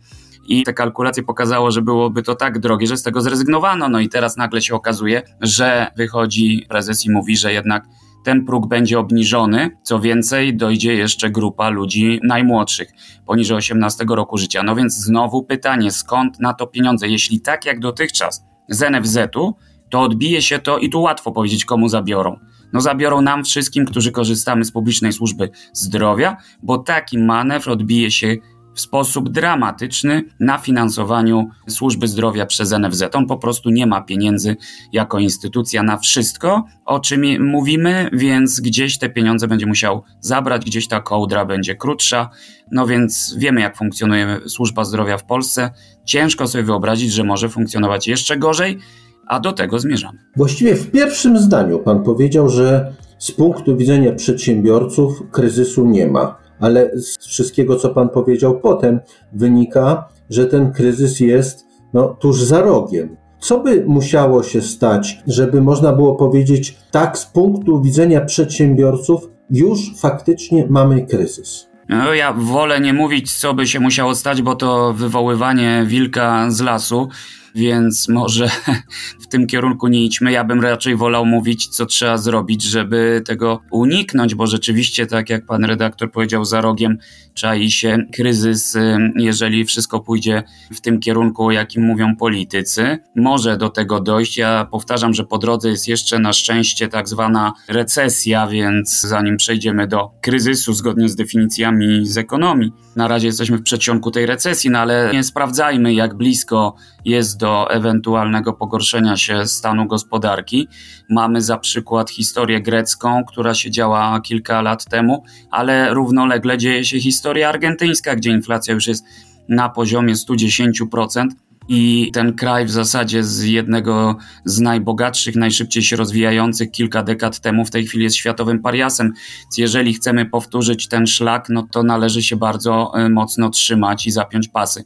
[0.47, 3.89] I te kalkulacje pokazało, że byłoby to tak drogie, że z tego zrezygnowano.
[3.89, 7.83] No i teraz nagle się okazuje, że wychodzi prezes i mówi, że jednak
[8.23, 9.69] ten próg będzie obniżony.
[9.83, 12.91] Co więcej, dojdzie jeszcze grupa ludzi najmłodszych,
[13.25, 14.63] poniżej 18 roku życia.
[14.63, 17.07] No więc znowu pytanie, skąd na to pieniądze?
[17.07, 19.53] Jeśli tak jak dotychczas z NFZ-u,
[19.89, 22.39] to odbije się to i tu łatwo powiedzieć, komu zabiorą.
[22.73, 28.35] No zabiorą nam wszystkim, którzy korzystamy z publicznej służby zdrowia, bo taki manewr odbije się
[28.73, 33.03] w sposób dramatyczny na finansowaniu służby zdrowia przez NFZ.
[33.13, 34.55] On po prostu nie ma pieniędzy
[34.91, 40.87] jako instytucja na wszystko, o czym mówimy, więc gdzieś te pieniądze będzie musiał zabrać, gdzieś
[40.87, 42.29] ta kołdra będzie krótsza.
[42.71, 45.71] No więc wiemy, jak funkcjonuje służba zdrowia w Polsce.
[46.05, 48.79] Ciężko sobie wyobrazić, że może funkcjonować jeszcze gorzej,
[49.27, 50.19] a do tego zmierzamy.
[50.35, 56.91] Właściwie w pierwszym zdaniu pan powiedział, że z punktu widzenia przedsiębiorców kryzysu nie ma ale
[56.95, 58.99] z wszystkiego, co Pan powiedział potem,
[59.33, 63.17] wynika, że ten kryzys jest no, tuż za rogiem.
[63.39, 69.79] Co by musiało się stać, żeby można było powiedzieć, tak, z punktu widzenia przedsiębiorców, już
[69.97, 71.69] faktycznie mamy kryzys?
[71.89, 76.61] No, ja wolę nie mówić, co by się musiało stać, bo to wywoływanie wilka z
[76.61, 77.09] lasu
[77.55, 78.49] więc może
[79.23, 80.31] w tym kierunku nie idźmy.
[80.31, 85.45] Ja bym raczej wolał mówić, co trzeba zrobić, żeby tego uniknąć, bo rzeczywiście, tak jak
[85.45, 86.97] pan redaktor powiedział, za rogiem
[87.33, 88.77] czai się kryzys,
[89.15, 92.97] jeżeli wszystko pójdzie w tym kierunku, o jakim mówią politycy.
[93.15, 94.37] Może do tego dojść.
[94.37, 99.87] Ja powtarzam, że po drodze jest jeszcze na szczęście tak zwana recesja, więc zanim przejdziemy
[99.87, 104.79] do kryzysu, zgodnie z definicjami z ekonomii, na razie jesteśmy w przedsionku tej recesji, no
[104.79, 110.67] ale nie sprawdzajmy, jak blisko jest do ewentualnego pogorszenia się stanu gospodarki.
[111.09, 116.99] Mamy za przykład historię grecką, która się działa kilka lat temu, ale równolegle dzieje się
[116.99, 119.05] historia argentyńska, gdzie inflacja już jest
[119.49, 121.27] na poziomie 110%
[121.67, 127.65] i ten kraj w zasadzie z jednego z najbogatszych, najszybciej się rozwijających kilka dekad temu
[127.65, 129.13] w tej chwili jest światowym pariasem.
[129.57, 134.47] Jeżeli chcemy powtórzyć ten szlak, no to należy się bardzo e, mocno trzymać i zapiąć
[134.47, 134.83] pasy.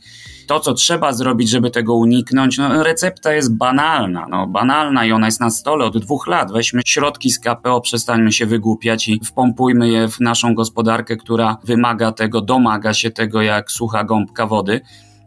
[0.47, 5.25] To, co trzeba zrobić, żeby tego uniknąć, no recepta jest banalna, no banalna i ona
[5.25, 6.51] jest na stole od dwóch lat.
[6.51, 12.11] Weźmy środki z KPO, przestańmy się wygłupiać i wpompujmy je w naszą gospodarkę, która wymaga
[12.11, 14.81] tego, domaga się tego jak sucha gąbka wody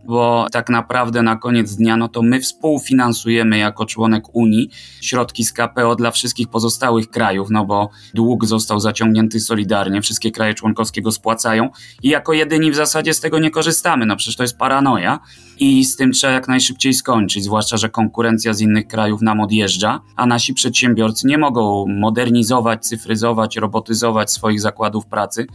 [0.05, 5.53] bo tak naprawdę na koniec dnia no to my współfinansujemy jako członek Unii środki z
[5.53, 11.13] KPO dla wszystkich pozostałych krajów, no bo dług został zaciągnięty solidarnie, wszystkie kraje członkowskie go
[11.13, 11.69] spłacają
[12.03, 15.21] i jako jedyni w zasadzie z tego nie korzystamy, no przecież to jest paranoja
[15.59, 20.01] i z tym trzeba jak najszybciej skończyć, zwłaszcza, że konkurencja z innych krajów nam odjeżdża,
[20.17, 25.47] a nasi przedsiębiorcy nie mogą modernizować, cyfryzować, robotyzować swoich zakładów pracy,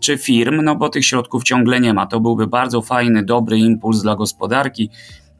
[0.00, 2.06] czy firm, no bo tych środków ciągle nie ma.
[2.06, 4.90] To byłby bardzo fajny, dobry impuls dla gospodarki,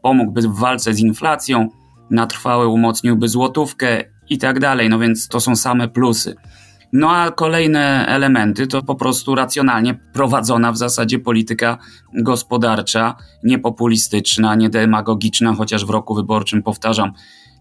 [0.03, 1.69] pomógłby w walce z inflacją,
[2.11, 4.89] na trwałe umocniłby złotówkę i tak dalej.
[4.89, 6.35] No więc to są same plusy.
[6.93, 11.79] No a kolejne elementy to po prostu racjonalnie prowadzona w zasadzie polityka
[12.15, 17.13] gospodarcza, niepopulistyczna, niedemagogiczna, chociaż w roku wyborczym powtarzam,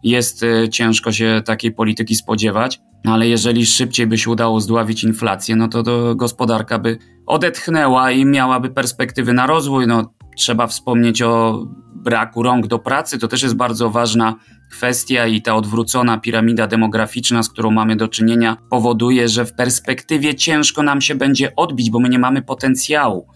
[0.04, 5.56] jest y, ciężko się takiej polityki spodziewać, ale jeżeli szybciej by się udało zdławić inflację,
[5.56, 9.88] no to, to gospodarka by odetchnęła i miałaby perspektywy na rozwój.
[9.88, 14.36] No, trzeba wspomnieć o braku rąk do pracy, to też jest bardzo ważna
[14.72, 20.36] kwestia i ta odwrócona piramida demograficzna, z którą mamy do czynienia, powoduje, że w perspektywie
[20.36, 23.28] ciężko nam się będzie odbić, bo my nie mamy potencjału.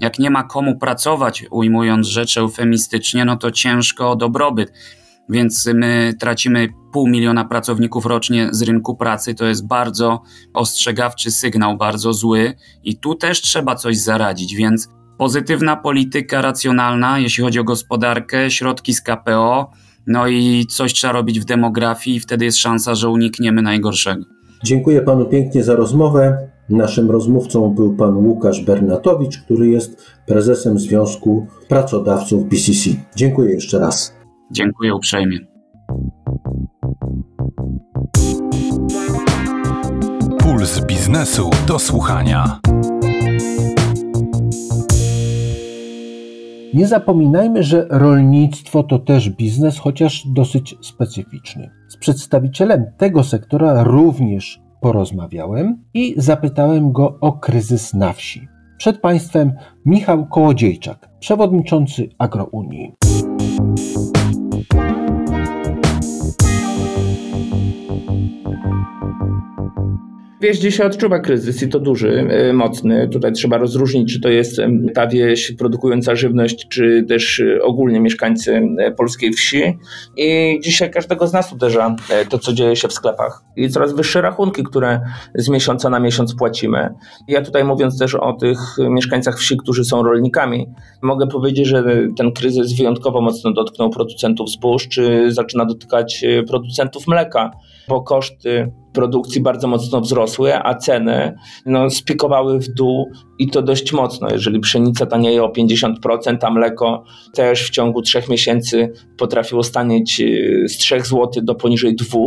[0.00, 4.72] Jak nie ma komu pracować, ujmując rzecz eufemistycznie, no to ciężko o dobrobyt
[5.30, 9.34] więc my tracimy pół miliona pracowników rocznie z rynku pracy.
[9.34, 10.22] To jest bardzo
[10.54, 14.88] ostrzegawczy sygnał, bardzo zły i tu też trzeba coś zaradzić, więc
[15.18, 19.70] pozytywna polityka racjonalna, jeśli chodzi o gospodarkę, środki z KPO,
[20.06, 24.24] no i coś trzeba robić w demografii i wtedy jest szansa, że unikniemy najgorszego.
[24.64, 26.48] Dziękuję panu pięknie za rozmowę.
[26.68, 32.90] Naszym rozmówcą był pan Łukasz Bernatowicz, który jest prezesem Związku Pracodawców BCC.
[33.16, 34.19] Dziękuję jeszcze raz.
[34.52, 35.38] Dziękuję uprzejmie.
[40.38, 42.60] Puls biznesu do słuchania.
[46.74, 51.70] Nie zapominajmy, że rolnictwo to też biznes, chociaż dosyć specyficzny.
[51.88, 58.48] Z przedstawicielem tego sektora również porozmawiałem i zapytałem go o kryzys na wsi.
[58.78, 59.52] Przed Państwem
[59.84, 62.92] Michał Kołodziejczak, przewodniczący Agrounii.
[70.40, 73.08] Wieś dzisiaj odczuwa kryzys i to duży, e, mocny.
[73.08, 74.60] Tutaj trzeba rozróżnić, czy to jest
[74.94, 79.78] ta wieś produkująca żywność, czy też e, ogólnie mieszkańcy e, polskiej wsi.
[80.16, 81.96] I dzisiaj każdego z nas uderza
[82.28, 83.42] to, co dzieje się w sklepach.
[83.56, 85.00] I coraz wyższe rachunki, które
[85.34, 86.94] z miesiąca na miesiąc płacimy.
[87.28, 90.66] Ja tutaj mówiąc też o tych mieszkańcach wsi, którzy są rolnikami,
[91.02, 91.84] mogę powiedzieć, że
[92.16, 97.50] ten kryzys wyjątkowo mocno dotknął producentów zbóż, czy zaczyna dotykać producentów mleka,
[97.88, 101.34] bo koszty produkcji bardzo mocno wzrosły, a ceny
[101.66, 104.28] no, spikowały w dół i to dość mocno.
[104.30, 110.64] Jeżeli pszenica tanieje o 50%, a mleko też w ciągu trzech miesięcy potrafiło stanieć y,
[110.68, 112.18] z 3 zł do poniżej 2,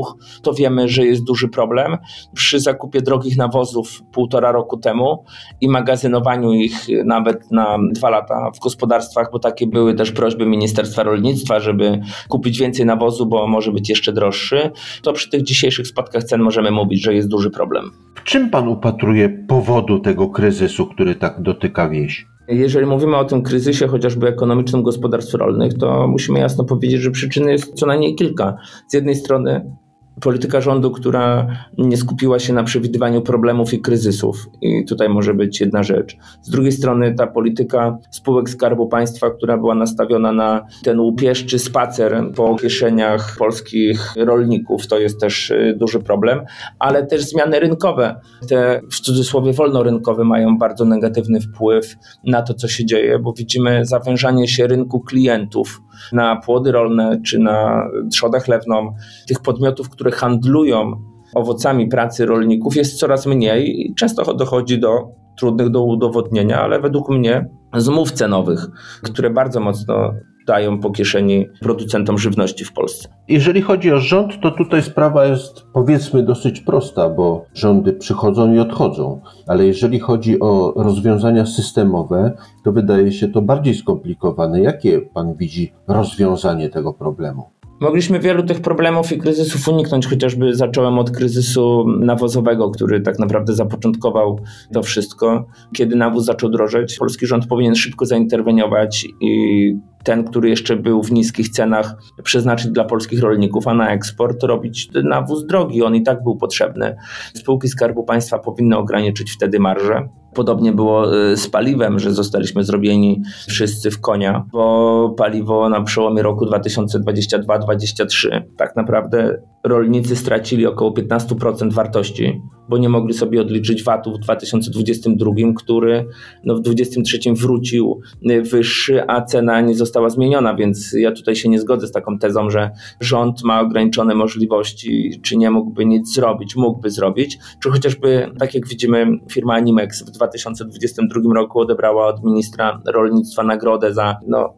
[0.43, 1.97] to wiemy, że jest duży problem.
[2.35, 5.25] Przy zakupie drogich nawozów półtora roku temu
[5.61, 11.03] i magazynowaniu ich nawet na dwa lata w gospodarstwach, bo takie były też prośby Ministerstwa
[11.03, 14.71] Rolnictwa, żeby kupić więcej nawozu, bo może być jeszcze droższy,
[15.01, 17.91] to przy tych dzisiejszych spadkach cen możemy mówić, że jest duży problem.
[18.15, 22.27] W czym pan upatruje powodu tego kryzysu, który tak dotyka wieś?
[22.47, 27.49] Jeżeli mówimy o tym kryzysie chociażby ekonomicznym gospodarstw rolnych, to musimy jasno powiedzieć, że przyczyn
[27.49, 28.55] jest co najmniej kilka.
[28.87, 29.75] Z jednej strony
[30.21, 31.47] polityka rządu, która
[31.77, 34.49] nie skupiła się na przewidywaniu problemów i kryzysów.
[34.61, 36.17] I tutaj może być jedna rzecz.
[36.41, 42.23] Z drugiej strony ta polityka spółek Skarbu Państwa, która była nastawiona na ten łupieszczy spacer
[42.35, 46.41] po kieszeniach polskich rolników, to jest też y, duży problem,
[46.79, 48.15] ale też zmiany rynkowe.
[48.49, 51.95] Te w cudzysłowie wolnorynkowe mają bardzo negatywny wpływ
[52.25, 57.39] na to, co się dzieje, bo widzimy zawężanie się rynku klientów na płody rolne czy
[57.39, 58.95] na trzodę chlewną,
[59.27, 61.01] tych podmiotów, które handlują
[61.35, 67.09] owocami pracy rolników jest coraz mniej i często dochodzi do trudnych do udowodnienia, ale według
[67.09, 68.67] mnie zmów cenowych,
[69.03, 70.13] które bardzo mocno
[70.47, 73.09] dają po kieszeni producentom żywności w Polsce.
[73.27, 78.59] Jeżeli chodzi o rząd, to tutaj sprawa jest powiedzmy dosyć prosta, bo rządy przychodzą i
[78.59, 82.31] odchodzą, ale jeżeli chodzi o rozwiązania systemowe,
[82.63, 84.61] to wydaje się to bardziej skomplikowane.
[84.61, 87.43] Jakie pan widzi rozwiązanie tego problemu?
[87.79, 93.53] Mogliśmy wielu tych problemów i kryzysów uniknąć, chociażby zacząłem od kryzysu nawozowego, który tak naprawdę
[93.53, 94.39] zapoczątkował
[94.73, 95.45] to wszystko.
[95.75, 101.11] Kiedy nawóz zaczął drożeć, polski rząd powinien szybko zainterweniować i ten, który jeszcze był w
[101.11, 105.83] niskich cenach, przeznaczyć dla polskich rolników, a na eksport robić nawóz drogi.
[105.83, 106.95] On i tak był potrzebny.
[107.33, 110.09] Spółki Skarbu Państwa powinny ograniczyć wtedy marżę.
[110.33, 116.21] Podobnie było y, z paliwem, że zostaliśmy zrobieni wszyscy w konia, bo paliwo na przełomie
[116.21, 124.13] roku 2022-2023 tak naprawdę rolnicy stracili około 15% wartości, bo nie mogli sobie odliczyć VAT-u
[124.13, 126.05] w 2022, który
[126.43, 131.49] no w 2023 wrócił y, wyższy, a cena nie została zmieniona, więc ja tutaj się
[131.49, 136.55] nie zgodzę z taką tezą, że rząd ma ograniczone możliwości, czy nie mógłby nic zrobić,
[136.55, 142.81] mógłby zrobić, czy chociażby, tak jak widzimy, firma Animex w 2022 roku odebrała od ministra
[142.85, 144.53] rolnictwa nagrodę za no,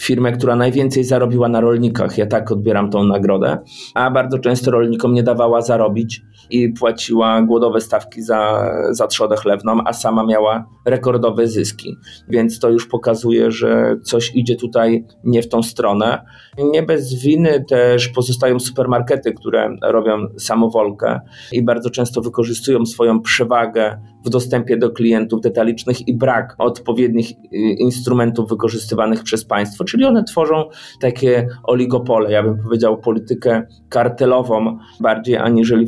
[0.00, 2.18] firmę, która najwięcej zarobiła na rolnikach.
[2.18, 3.58] Ja tak odbieram tą nagrodę,
[3.94, 9.78] a bardzo często rolnikom nie dawała zarobić i płaciła głodowe stawki za, za trzodę chlewną,
[9.84, 11.96] a sama miała rekordowe zyski.
[12.28, 16.22] Więc to już pokazuje, że coś idzie tutaj nie w tą stronę.
[16.58, 21.20] Nie bez winy też pozostają supermarkety, które robią samowolkę
[21.52, 27.56] i bardzo często wykorzystują swoją przewagę w dostępie do klientów detalicznych i brak odpowiednich y,
[27.78, 30.68] instrumentów wykorzystywanych przez państwo, czyli one tworzą
[31.00, 35.86] takie oligopole, ja bym powiedział politykę kartelową bardziej aniżeli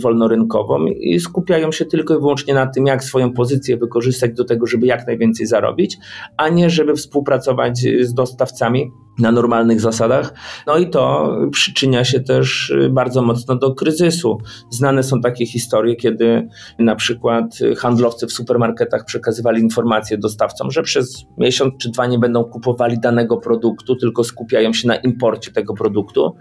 [0.51, 4.67] wolnorynkową i skupiają się tylko i wyłącznie na tym, jak swoją pozycję wykorzystać do tego,
[4.67, 5.99] żeby jak najwięcej zarobić,
[6.37, 10.35] a nie żeby współpracować z dostawcami na normalnych zasadach.
[10.66, 14.38] No i to przyczynia się też bardzo mocno do kryzysu.
[14.70, 21.24] Znane są takie historie, kiedy na przykład handlowcy w supermarketach przekazywali informacje dostawcom, że przez
[21.38, 26.37] miesiąc czy dwa nie będą kupowali danego produktu, tylko skupiają się na imporcie tego produktu.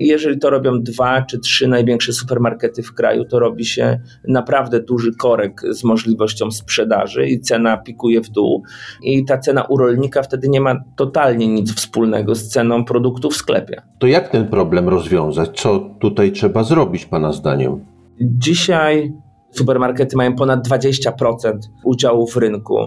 [0.00, 4.80] I jeżeli to robią dwa czy trzy największe supermarkety w kraju, to robi się naprawdę
[4.80, 8.62] duży korek z możliwością sprzedaży i cena pikuje w dół.
[9.02, 13.36] I ta cena u rolnika wtedy nie ma totalnie nic wspólnego z ceną produktu w
[13.36, 13.82] sklepie.
[13.98, 15.60] To jak ten problem rozwiązać?
[15.60, 17.84] Co tutaj trzeba zrobić, Pana zdaniem?
[18.20, 19.12] Dzisiaj
[19.50, 22.78] supermarkety mają ponad 20% udziału w rynku.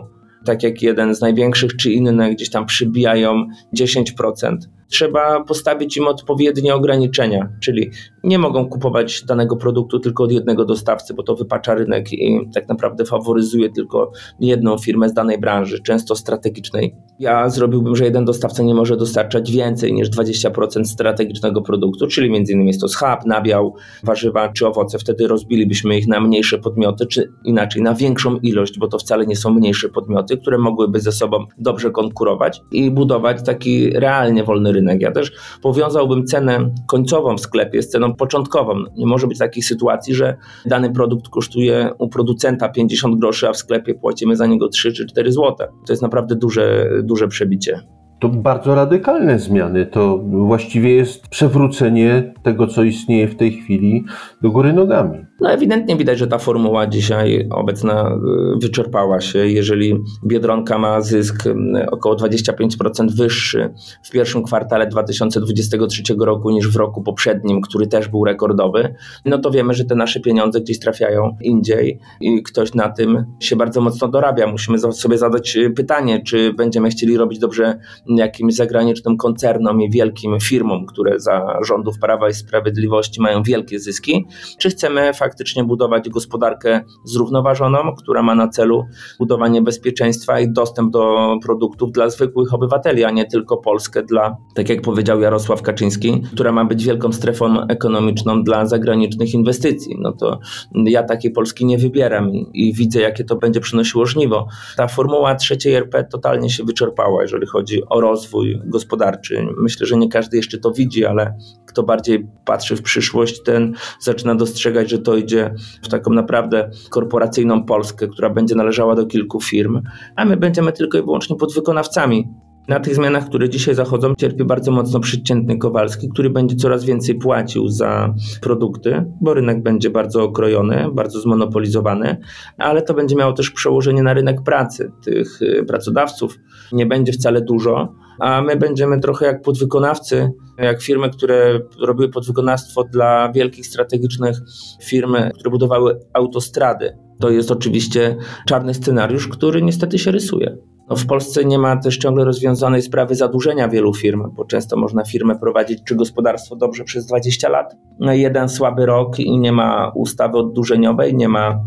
[0.45, 4.57] Tak jak jeden z największych, czy inne gdzieś tam przybijają 10%
[4.91, 7.91] trzeba postawić im odpowiednie ograniczenia, czyli
[8.23, 12.69] nie mogą kupować danego produktu tylko od jednego dostawcy, bo to wypacza rynek i tak
[12.69, 16.95] naprawdę faworyzuje tylko jedną firmę z danej branży, często strategicznej.
[17.19, 22.67] Ja zrobiłbym, że jeden dostawca nie może dostarczać więcej niż 20% strategicznego produktu, czyli innymi
[22.67, 24.99] jest to schab, nabiał, warzywa czy owoce.
[24.99, 29.35] Wtedy rozbilibyśmy ich na mniejsze podmioty, czy inaczej na większą ilość, bo to wcale nie
[29.35, 34.80] są mniejsze podmioty, które mogłyby ze sobą dobrze konkurować i budować taki realnie wolny rynek
[34.81, 35.01] rynek.
[35.01, 38.73] Ja też powiązałbym cenę końcową w sklepie z ceną początkową.
[38.97, 43.57] Nie może być takiej sytuacji, że dany produkt kosztuje u producenta 50 groszy, a w
[43.57, 45.55] sklepie płacimy za niego 3 czy 4 zł.
[45.57, 47.81] To jest naprawdę duże, duże przebicie
[48.21, 49.85] to bardzo radykalne zmiany.
[49.85, 54.05] To właściwie jest przewrócenie tego, co istnieje w tej chwili
[54.41, 55.25] do góry nogami.
[55.41, 58.19] No ewidentnie widać, że ta formuła dzisiaj obecna
[58.55, 59.47] y, wyczerpała się.
[59.47, 61.55] Jeżeli Biedronka ma zysk y,
[61.91, 63.73] około 25% wyższy
[64.03, 69.51] w pierwszym kwartale 2023 roku niż w roku poprzednim, który też był rekordowy, no to
[69.51, 74.07] wiemy, że te nasze pieniądze gdzieś trafiają indziej i ktoś na tym się bardzo mocno
[74.07, 74.47] dorabia.
[74.47, 80.39] Musimy sobie zadać y, pytanie, czy będziemy chcieli robić dobrze jakimś zagranicznym koncernom i wielkim
[80.39, 84.25] firmom, które za rządów Prawa i Sprawiedliwości mają wielkie zyski,
[84.59, 85.30] czy chcemy faktycznie
[85.63, 88.85] budować gospodarkę zrównoważoną, która ma na celu
[89.19, 94.69] budowanie bezpieczeństwa i dostęp do produktów dla zwykłych obywateli, a nie tylko Polskę dla, tak
[94.69, 99.95] jak powiedział Jarosław Kaczyński, która ma być wielką strefą ekonomiczną dla zagranicznych inwestycji.
[99.99, 100.39] No to
[100.75, 104.47] ja takiej Polski nie wybieram i, i widzę, jakie to będzie przynosiło żniwo.
[104.77, 109.47] Ta formuła trzeciej RP totalnie się wyczerpała, jeżeli chodzi o rozwój gospodarczy.
[109.57, 114.35] Myślę, że nie każdy jeszcze to widzi, ale kto bardziej patrzy w przyszłość, ten zaczyna
[114.35, 119.81] dostrzegać, że to idzie w taką naprawdę korporacyjną Polskę, która będzie należała do kilku firm,
[120.15, 122.27] a my będziemy tylko i wyłącznie podwykonawcami
[122.67, 127.15] na tych zmianach, które dzisiaj zachodzą, cierpi bardzo mocno przeciętny Kowalski, który będzie coraz więcej
[127.15, 132.17] płacił za produkty, bo rynek będzie bardzo okrojony, bardzo zmonopolizowany,
[132.57, 134.91] ale to będzie miało też przełożenie na rynek pracy.
[135.03, 136.39] Tych y, pracodawców
[136.71, 142.83] nie będzie wcale dużo, a my będziemy trochę jak podwykonawcy, jak firmy, które robiły podwykonawstwo
[142.83, 144.37] dla wielkich strategicznych
[144.83, 146.97] firm, które budowały autostrady.
[147.19, 150.57] To jest oczywiście czarny scenariusz, który niestety się rysuje.
[150.89, 155.03] No w Polsce nie ma też ciągle rozwiązanej sprawy zadłużenia wielu firm, bo często można
[155.05, 157.75] firmę prowadzić czy gospodarstwo dobrze przez 20 lat.
[157.99, 161.63] No jeden słaby rok i nie ma ustawy oddłużeniowej, nie ma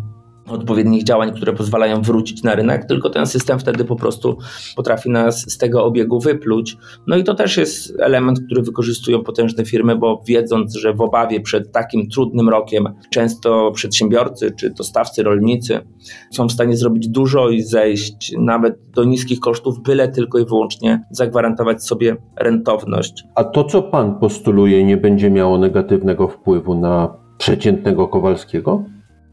[0.48, 4.38] odpowiednich działań, które pozwalają wrócić na rynek, tylko ten system wtedy po prostu
[4.76, 6.76] potrafi nas z tego obiegu wypluć.
[7.06, 11.40] No i to też jest element, który wykorzystują potężne firmy, bo wiedząc, że w obawie
[11.40, 15.80] przed takim trudnym rokiem często przedsiębiorcy czy dostawcy, rolnicy
[16.32, 21.04] są w stanie zrobić dużo i zejść nawet do niskich kosztów, byle tylko i wyłącznie
[21.10, 23.24] zagwarantować sobie rentowność.
[23.34, 28.84] A to, co pan postuluje, nie będzie miało negatywnego wpływu na przeciętnego Kowalskiego?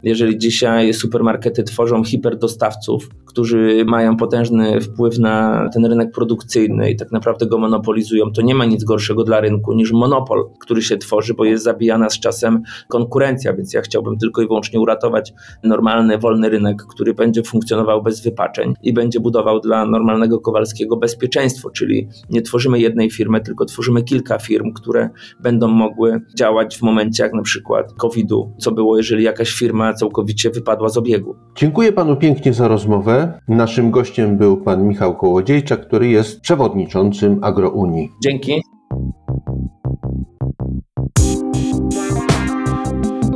[0.03, 7.11] Jeżeli dzisiaj supermarkety tworzą hiperdostawców, którzy mają potężny wpływ na ten rynek produkcyjny i tak
[7.11, 11.33] naprawdę go monopolizują, to nie ma nic gorszego dla rynku niż monopol, który się tworzy,
[11.33, 15.33] bo jest zabijana z czasem konkurencja, więc ja chciałbym tylko i wyłącznie uratować
[15.63, 21.69] normalny, wolny rynek, który będzie funkcjonował bez wypaczeń i będzie budował dla normalnego Kowalskiego bezpieczeństwo,
[21.69, 25.09] czyli nie tworzymy jednej firmy, tylko tworzymy kilka firm, które
[25.39, 30.49] będą mogły działać w momencie jak na przykład COVID-u, co było, jeżeli jakaś firma całkowicie
[30.49, 31.35] wypadła z obiegu.
[31.55, 33.39] Dziękuję panu pięknie za rozmowę.
[33.47, 38.09] Naszym gościem był pan Michał Kołodziejczak, który jest przewodniczącym AgroUnii.
[38.23, 38.61] Dzięki.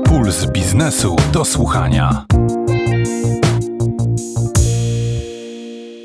[0.04, 2.26] Puls biznesu do słuchania.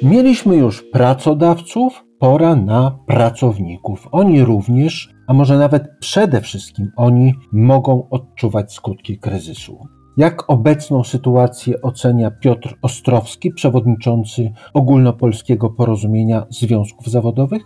[0.03, 4.09] Mieliśmy już pracodawców, pora na pracowników.
[4.13, 9.79] Oni również, a może nawet przede wszystkim oni mogą odczuwać skutki kryzysu.
[10.21, 17.63] Jak obecną sytuację ocenia Piotr Ostrowski, przewodniczący Ogólnopolskiego Porozumienia Związków Zawodowych?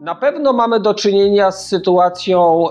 [0.00, 2.64] Na pewno mamy do czynienia z sytuacją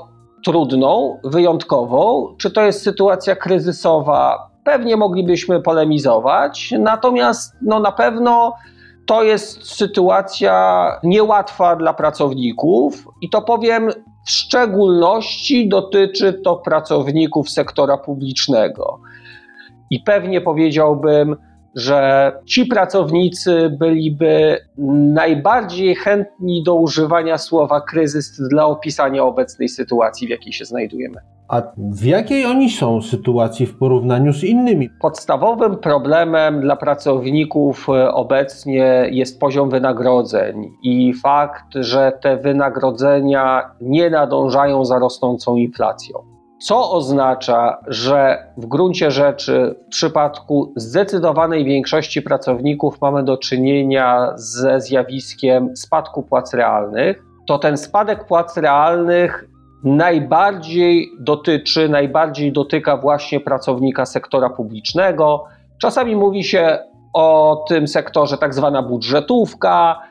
[0.46, 2.36] trudną, wyjątkową.
[2.38, 4.50] Czy to jest sytuacja kryzysowa?
[4.64, 8.54] Pewnie moglibyśmy polemizować, natomiast no, na pewno
[9.06, 13.90] to jest sytuacja niełatwa dla pracowników i to powiem
[14.28, 19.00] w szczególności dotyczy to pracowników sektora publicznego.
[19.90, 21.36] I pewnie powiedziałbym,
[21.76, 24.58] że ci pracownicy byliby
[25.14, 31.18] najbardziej chętni do używania słowa kryzys dla opisania obecnej sytuacji, w jakiej się znajdujemy.
[31.48, 34.90] A w jakiej oni są sytuacji w porównaniu z innymi?
[35.02, 44.10] Podstawowym problemem dla pracowników e, obecnie jest poziom wynagrodzeń i fakt, że te wynagrodzenia nie
[44.10, 46.31] nadążają za rosnącą inflacją
[46.62, 54.82] co oznacza, że w gruncie rzeczy w przypadku zdecydowanej większości pracowników mamy do czynienia ze
[54.82, 59.48] zjawiskiem spadku płac realnych, to ten spadek płac realnych
[59.84, 65.44] najbardziej dotyczy, najbardziej dotyka właśnie pracownika sektora publicznego.
[65.82, 66.80] Czasami mówi się
[67.14, 70.02] o tym sektorze tak zwana budżetówka,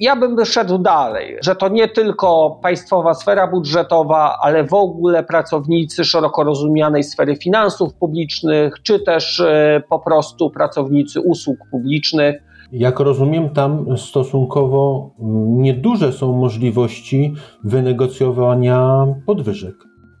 [0.00, 6.04] ja bym wyszedł dalej, że to nie tylko państwowa sfera budżetowa, ale w ogóle pracownicy
[6.04, 12.42] szeroko rozumianej sfery finansów publicznych, czy też e, po prostu pracownicy usług publicznych.
[12.72, 15.10] Jak rozumiem, tam stosunkowo
[15.58, 17.34] nieduże są możliwości
[17.64, 19.74] wynegocjowania podwyżek.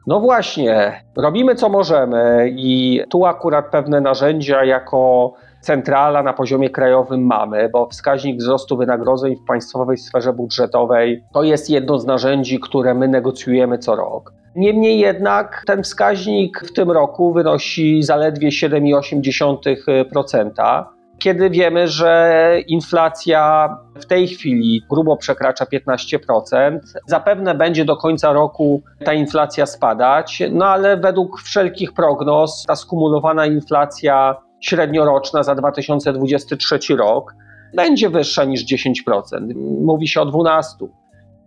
[0.06, 7.26] No właśnie, robimy co możemy i tu akurat pewne narzędzia jako centrala na poziomie krajowym
[7.26, 12.94] mamy, bo wskaźnik wzrostu wynagrodzeń w państwowej sferze budżetowej to jest jedno z narzędzi, które
[12.94, 14.32] my negocjujemy co rok.
[14.56, 20.84] Niemniej jednak ten wskaźnik w tym roku wynosi zaledwie 7,8%.
[21.18, 28.82] Kiedy wiemy, że inflacja w tej chwili grubo przekracza 15%, zapewne będzie do końca roku
[29.04, 37.34] ta inflacja spadać, no ale według wszelkich prognoz ta skumulowana inflacja średnioroczna za 2023 rok
[37.74, 39.54] będzie wyższa niż 10%.
[39.80, 40.62] Mówi się o 12%.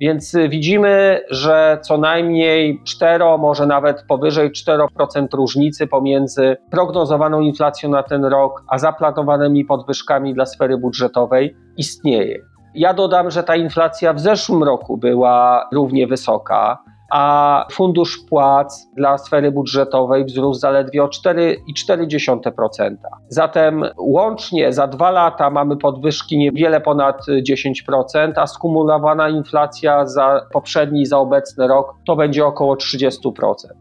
[0.02, 8.04] Więc widzimy, że co najmniej 4, może nawet powyżej 4% różnicy pomiędzy prognozowaną inflacją na
[8.04, 12.40] ten rok, a zaplanowanymi podwyżkami dla sfery budżetowej istnieje.
[12.76, 16.78] Ja dodam, że ta inflacja w zeszłym roku była równie wysoka
[17.12, 22.96] a fundusz płac dla sfery budżetowej wzrósł zaledwie o 4,4%.
[23.30, 31.06] Zatem łącznie za dwa lata mamy podwyżki niewiele ponad 10%, a skumulowana inflacja za poprzedni,
[31.06, 33.18] za obecny rok to będzie około 30%.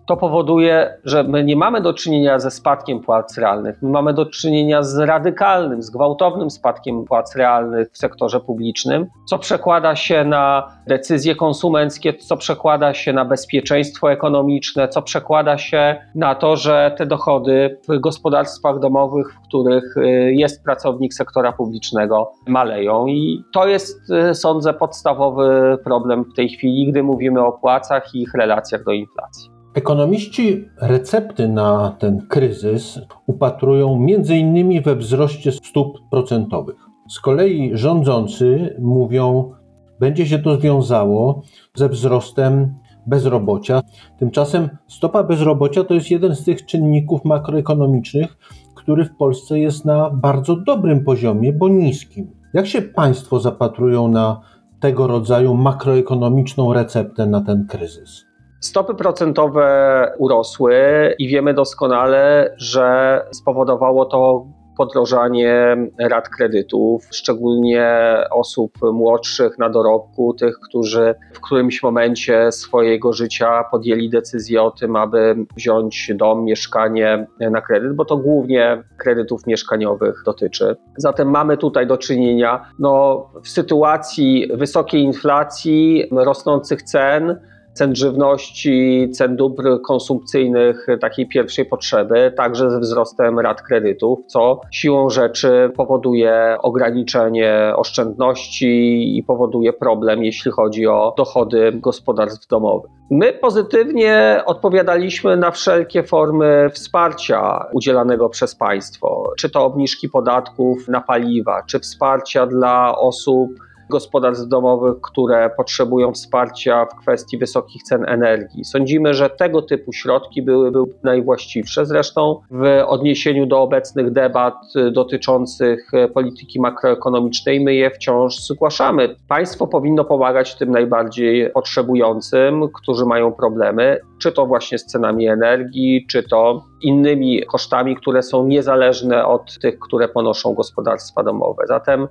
[0.06, 4.26] To powoduje, że my nie mamy do czynienia ze spadkiem płac realnych, my mamy do
[4.26, 10.72] czynienia z radykalnym, z gwałtownym spadkiem płac realnych w sektorze publicznym, co przekłada się na
[10.86, 16.94] decyzje konsumenckie, co przekłada się na na bezpieczeństwo ekonomiczne, co przekłada się na to, że
[16.98, 23.06] te dochody w gospodarstwach domowych, w których y, jest pracownik sektora publicznego, maleją.
[23.06, 28.22] I to jest, y, sądzę, podstawowy problem w tej chwili, gdy mówimy o płacach i
[28.22, 29.50] ich relacjach do inflacji.
[29.74, 36.76] Ekonomiści recepty na ten kryzys upatrują między innymi we wzroście stóp procentowych.
[37.08, 39.52] Z kolei rządzący mówią,
[40.00, 41.42] będzie się to wiązało
[41.74, 42.74] ze wzrostem
[43.06, 43.82] bezrobocia.
[44.18, 48.36] Tymczasem stopa bezrobocia to jest jeden z tych czynników makroekonomicznych,
[48.74, 52.30] który w Polsce jest na bardzo dobrym poziomie, bo niskim.
[52.54, 54.40] Jak się Państwo zapatrują na
[54.80, 58.24] tego rodzaju makroekonomiczną receptę na ten kryzys?
[58.60, 60.74] Stopy procentowe urosły
[61.18, 64.46] i wiemy doskonale, że spowodowało to
[64.80, 67.84] podrożanie rat kredytów, szczególnie
[68.30, 74.96] osób młodszych na dorobku, tych, którzy w którymś momencie swojego życia podjęli decyzję o tym,
[74.96, 80.76] aby wziąć dom, mieszkanie na kredyt, bo to głównie kredytów mieszkaniowych dotyczy.
[80.96, 87.40] Zatem mamy tutaj do czynienia no, w sytuacji wysokiej inflacji, rosnących cen,
[87.72, 95.10] cen żywności, cen dóbr konsumpcyjnych takiej pierwszej potrzeby, także ze wzrostem rat kredytów, co siłą
[95.10, 102.90] rzeczy powoduje ograniczenie oszczędności i powoduje problem, jeśli chodzi o dochody gospodarstw domowych.
[103.10, 111.00] My pozytywnie odpowiadaliśmy na wszelkie formy wsparcia udzielanego przez państwo, czy to obniżki podatków na
[111.00, 113.50] paliwa, czy wsparcia dla osób
[113.90, 118.64] gospodarstw domowych, które potrzebują wsparcia w kwestii wysokich cen energii.
[118.64, 121.86] Sądzimy, że tego typu środki byłyby najwłaściwsze.
[121.86, 124.54] Zresztą w odniesieniu do obecnych debat
[124.92, 129.16] dotyczących polityki makroekonomicznej, my je wciąż zgłaszamy.
[129.28, 136.06] Państwo powinno pomagać tym najbardziej potrzebującym, którzy mają problemy, czy to właśnie z cenami energii,
[136.10, 141.64] czy to innymi kosztami, które są niezależne od tych, które ponoszą gospodarstwa domowe.
[141.66, 142.08] Zatem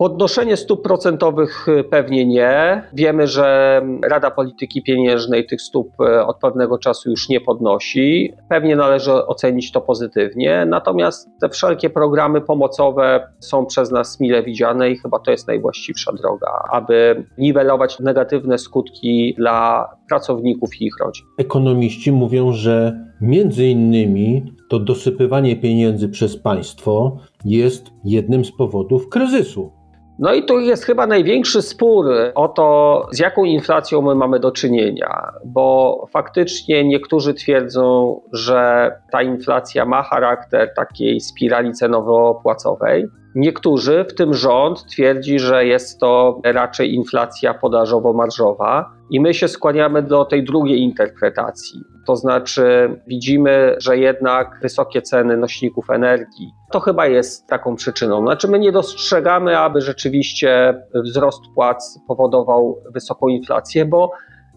[0.00, 2.82] Podnoszenie stóp procentowych y, pewnie nie.
[2.92, 8.32] Wiemy, że Rada Polityki Pieniężnej tych stóp y, od pewnego czasu już nie podnosi.
[8.48, 10.66] Pewnie należy ocenić to pozytywnie.
[10.66, 16.12] Natomiast te wszelkie programy pomocowe są przez nas mile widziane i chyba to jest najwłaściwsza
[16.12, 21.26] droga, aby niwelować negatywne skutki dla pracowników i ich rodzin.
[21.38, 29.80] Ekonomiści mówią, że między innymi to dosypywanie pieniędzy przez państwo jest jednym z powodów kryzysu.
[30.20, 34.52] No i tu jest chyba największy spór o to, z jaką inflacją my mamy do
[34.52, 43.06] czynienia, bo faktycznie niektórzy twierdzą, że ta inflacja ma charakter takiej spirali cenowo-płacowej.
[43.34, 50.02] Niektórzy, w tym rząd, twierdzi, że jest to raczej inflacja podażowo-marżowa, i my się skłaniamy
[50.02, 51.80] do tej drugiej interpretacji.
[52.10, 58.22] To znaczy, widzimy, że jednak wysokie ceny nośników energii to chyba jest taką przyczyną.
[58.22, 64.12] Znaczy, my nie dostrzegamy, aby rzeczywiście wzrost płac powodował wysoką inflację, bo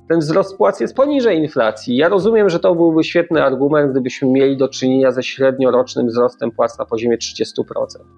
[0.10, 1.96] ten wzrost płac jest poniżej inflacji.
[1.96, 6.80] Ja rozumiem, że to byłby świetny argument, gdybyśmy mieli do czynienia ze średniorocznym wzrostem płac
[6.80, 7.42] na poziomie 30%.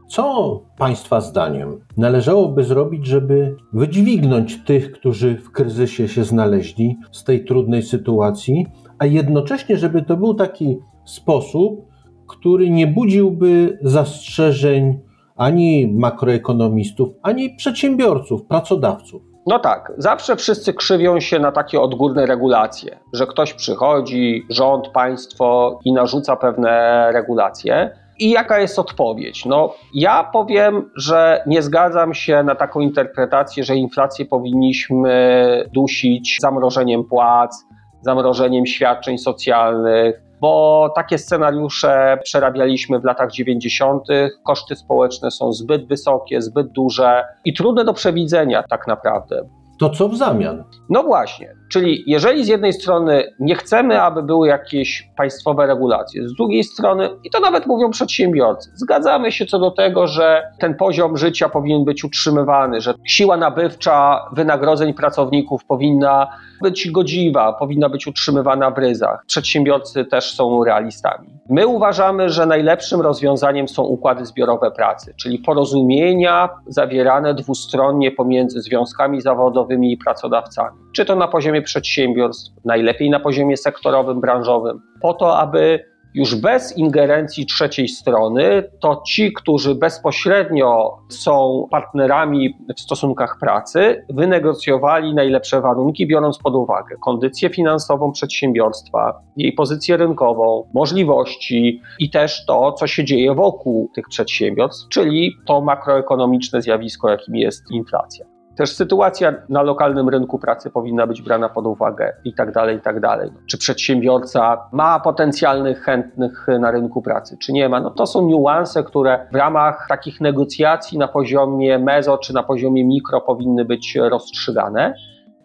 [0.09, 7.45] Co Państwa zdaniem należałoby zrobić, żeby wydźwignąć tych, którzy w kryzysie się znaleźli z tej
[7.45, 8.65] trudnej sytuacji,
[8.99, 11.85] a jednocześnie, żeby to był taki sposób,
[12.27, 14.99] który nie budziłby zastrzeżeń
[15.35, 19.34] ani makroekonomistów, ani przedsiębiorców, pracodawców?
[19.47, 25.79] No tak, zawsze wszyscy krzywią się na takie odgórne regulacje, że ktoś przychodzi, rząd, państwo
[25.85, 27.97] i narzuca pewne regulacje.
[28.19, 29.45] I jaka jest odpowiedź?
[29.45, 37.03] No, ja powiem, że nie zgadzam się na taką interpretację, że inflację powinniśmy dusić zamrożeniem
[37.03, 37.65] płac,
[38.01, 44.07] zamrożeniem świadczeń socjalnych, bo takie scenariusze przerabialiśmy w latach 90.
[44.43, 49.41] Koszty społeczne są zbyt wysokie, zbyt duże i trudne do przewidzenia tak naprawdę.
[49.79, 50.63] To co w zamian?
[50.89, 56.33] No właśnie, czyli jeżeli z jednej strony nie chcemy, aby były jakieś państwowe regulacje, z
[56.33, 61.17] drugiej strony, i to nawet mówią przedsiębiorcy, zgadzamy się co do tego, że ten poziom
[61.17, 66.27] życia powinien być utrzymywany, że siła nabywcza wynagrodzeń pracowników powinna
[66.61, 69.23] być godziwa, powinna być utrzymywana w ryzach.
[69.27, 71.27] Przedsiębiorcy też są realistami.
[71.49, 79.21] My uważamy, że najlepszym rozwiązaniem są układy zbiorowe pracy, czyli porozumienia zawierane dwustronnie pomiędzy związkami
[79.21, 80.84] zawodowymi i pracodawcami.
[80.95, 86.77] Czy to na poziomie przedsiębiorstw, najlepiej na poziomie sektorowym, branżowym, po to, aby już bez
[86.77, 96.07] ingerencji trzeciej strony, to ci, którzy bezpośrednio są partnerami w stosunkach pracy, wynegocjowali najlepsze warunki,
[96.07, 103.03] biorąc pod uwagę kondycję finansową przedsiębiorstwa, jej pozycję rynkową, możliwości i też to, co się
[103.03, 108.34] dzieje wokół tych przedsiębiorstw, czyli to makroekonomiczne zjawisko, jakim jest inflacja.
[108.55, 112.81] Też sytuacja na lokalnym rynku pracy powinna być brana pod uwagę i tak dalej, i
[112.81, 113.31] tak dalej.
[113.49, 117.79] Czy przedsiębiorca ma potencjalnych chętnych na rynku pracy, czy nie ma?
[117.79, 122.85] No to są niuanse, które w ramach takich negocjacji na poziomie mezo czy na poziomie
[122.85, 124.93] mikro powinny być rozstrzygane.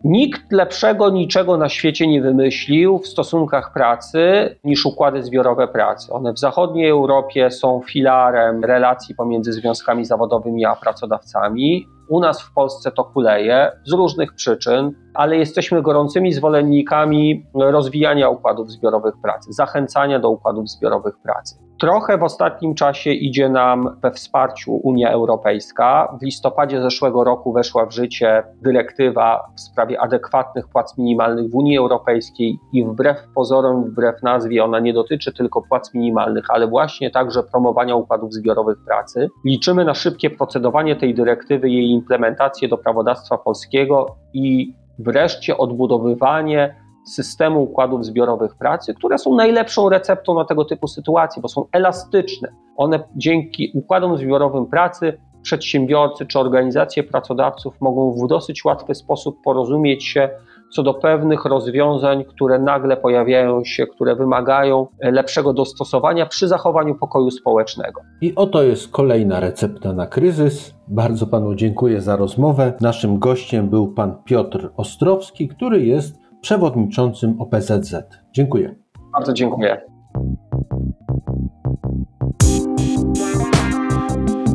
[0.04, 4.20] Nikt lepszego niczego na świecie nie wymyślił w stosunkach pracy
[4.64, 6.12] niż układy zbiorowe pracy.
[6.12, 11.86] One w zachodniej Europie są filarem relacji pomiędzy związkami zawodowymi a pracodawcami.
[12.08, 18.70] U nas w Polsce to kuleje z różnych przyczyn, ale jesteśmy gorącymi zwolennikami rozwijania układów
[18.70, 21.69] zbiorowych pracy, zachęcania do układów zbiorowych pracy.
[21.80, 26.16] Trochę w ostatnim czasie idzie nam we wsparciu Unia Europejska.
[26.20, 31.78] W listopadzie zeszłego roku weszła w życie dyrektywa w sprawie adekwatnych płac minimalnych w Unii
[31.78, 37.42] Europejskiej i wbrew pozorom, wbrew nazwie, ona nie dotyczy tylko płac minimalnych, ale właśnie także
[37.42, 39.28] promowania układów zbiorowych pracy.
[39.44, 46.74] Liczymy na szybkie procedowanie tej dyrektywy, jej implementację do prawodawstwa polskiego i wreszcie odbudowywanie
[47.06, 52.52] systemu układów zbiorowych pracy, które są najlepszą receptą na tego typu sytuacje, bo są elastyczne.
[52.76, 60.04] One dzięki układom zbiorowym pracy przedsiębiorcy czy organizacje pracodawców mogą w dosyć łatwy sposób porozumieć
[60.04, 60.30] się
[60.72, 67.30] co do pewnych rozwiązań, które nagle pojawiają się, które wymagają lepszego dostosowania przy zachowaniu pokoju
[67.30, 68.00] społecznego.
[68.20, 70.74] I oto jest kolejna recepta na kryzys.
[70.88, 72.72] Bardzo panu dziękuję za rozmowę.
[72.80, 77.94] Naszym gościem był pan Piotr Ostrowski, który jest przewodniczącym OPZZ.
[78.32, 78.74] Dziękuję.
[79.12, 79.80] Bardzo dziękuję.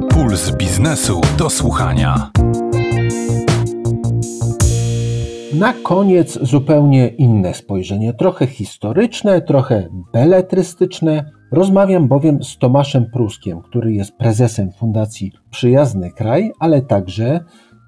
[0.09, 2.31] Puls biznesu do słuchania.
[5.59, 11.31] Na koniec zupełnie inne spojrzenie, trochę historyczne, trochę beletrystyczne.
[11.51, 17.39] Rozmawiam bowiem z Tomaszem Pruskiem, który jest prezesem Fundacji Przyjazny Kraj, ale także,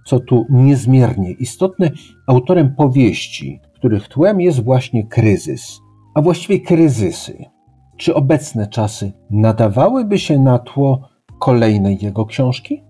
[0.06, 1.92] co tu niezmiernie istotne,
[2.28, 5.80] autorem powieści, których tłem jest właśnie kryzys,
[6.16, 7.46] a właściwie kryzysy.
[7.98, 11.10] Czy obecne czasy nadawałyby się na tło
[11.40, 12.84] kolejnej jego książki?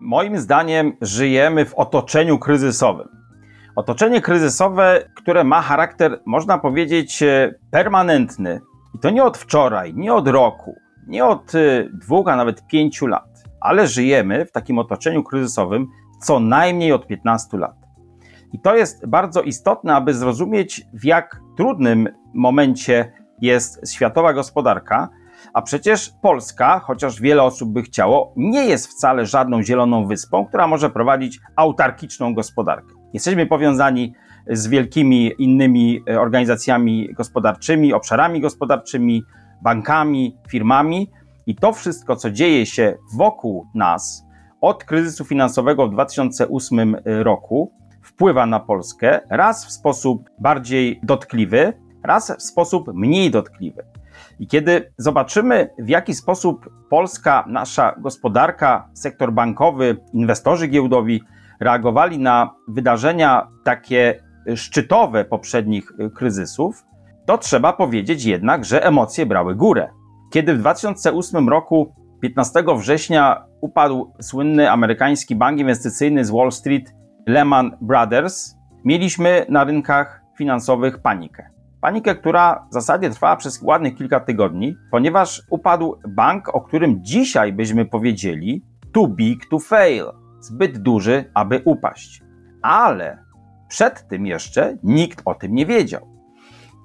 [0.00, 3.08] Moim zdaniem żyjemy w otoczeniu kryzysowym.
[3.76, 8.60] Otoczenie kryzysowe, które ma charakter, można powiedzieć, e, permanentny.
[8.94, 10.74] I to nie od wczoraj, nie od roku,
[11.06, 15.86] nie od e, dwóch, a nawet pięciu lat, ale żyjemy w takim otoczeniu kryzysowym
[16.22, 17.76] co najmniej od 15 lat.
[18.52, 25.08] I to jest bardzo istotne, aby zrozumieć, w jak trudnym momencie jest światowa gospodarka,
[25.52, 30.66] a przecież Polska, chociaż wiele osób by chciało, nie jest wcale żadną zieloną wyspą, która
[30.66, 32.94] może prowadzić autarkiczną gospodarkę.
[33.14, 34.14] Jesteśmy powiązani
[34.50, 39.22] z wielkimi innymi e, organizacjami gospodarczymi, obszarami gospodarczymi,
[39.62, 41.10] bankami, firmami
[41.46, 44.26] i to wszystko, co dzieje się wokół nas
[44.60, 51.72] od kryzysu finansowego w 2008 roku, wpływa na Polskę raz w sposób bardziej dotkliwy,
[52.04, 53.84] raz w sposób mniej dotkliwy.
[54.38, 61.22] I kiedy zobaczymy, w jaki sposób Polska, nasza gospodarka, sektor bankowy, inwestorzy giełdowi
[61.60, 64.22] reagowali na wydarzenia takie
[64.54, 66.84] szczytowe poprzednich kryzysów,
[67.26, 69.88] to trzeba powiedzieć jednak, że emocje brały górę.
[70.32, 76.94] Kiedy w 2008 roku, 15 września, upadł słynny amerykański bank inwestycyjny z Wall Street
[77.26, 78.54] Lehman Brothers,
[78.84, 81.50] mieliśmy na rynkach finansowych panikę.
[81.80, 87.52] Panikę, która w zasadzie trwała przez ładnych kilka tygodni, ponieważ upadł bank, o którym dzisiaj
[87.52, 90.04] byśmy powiedzieli too big to fail,
[90.40, 92.22] zbyt duży, aby upaść.
[92.62, 93.18] Ale
[93.68, 96.15] przed tym jeszcze nikt o tym nie wiedział.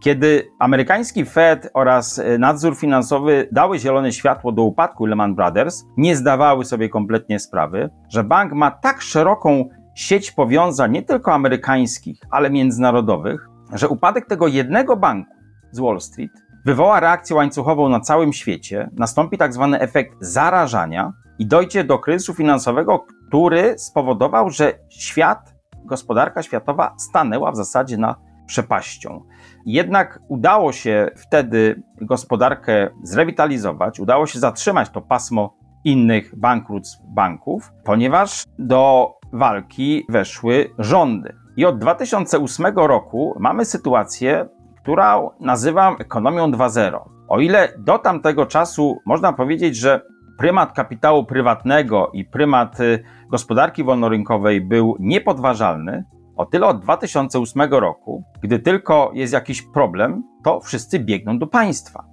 [0.02, 6.66] Kiedy amerykański Fed oraz nadzór finansowy dały zielone światło do upadku Lehman Brothers, nie zdawały
[6.66, 13.47] sobie kompletnie sprawy, że bank ma tak szeroką sieć powiązań nie tylko amerykańskich, ale międzynarodowych,
[13.74, 15.36] że upadek tego jednego banku
[15.72, 16.32] z Wall Street
[16.66, 22.34] wywoła reakcję łańcuchową na całym świecie, nastąpi tak zwany efekt zarażania i dojdzie do kryzysu
[22.34, 28.16] finansowego, który spowodował, że świat, gospodarka światowa stanęła w zasadzie na
[28.52, 29.24] przepaścią.
[29.66, 38.43] Jednak udało się wtedy gospodarkę zrewitalizować, udało się zatrzymać to pasmo innych bankructw banków, ponieważ
[38.60, 41.36] do walki weszły rządy.
[41.58, 44.49] I od 2008 roku mamy sytuację,
[44.82, 46.99] którą nazywam ekonomią 2.0.
[47.28, 50.02] O ile do tamtego czasu można powiedzieć, że
[50.38, 56.04] prymat kapitału prywatnego i prymat y, gospodarki wolnorynkowej był niepodważalny,
[56.42, 62.04] o tyle od 2008 roku, gdy tylko jest jakiś problem, to wszyscy biegną do państwa.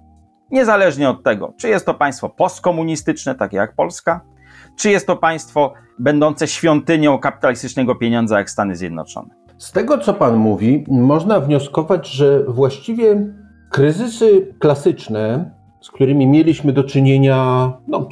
[0.51, 4.21] Niezależnie od tego, czy jest to państwo postkomunistyczne, takie jak Polska,
[4.75, 9.29] czy jest to państwo będące świątynią kapitalistycznego pieniądza jak Stany Zjednoczone.
[9.57, 13.27] Z tego, co Pan mówi, można wnioskować, że właściwie
[13.69, 15.51] kryzysy klasyczne,
[15.81, 18.05] z którymi mieliśmy do czynienia no,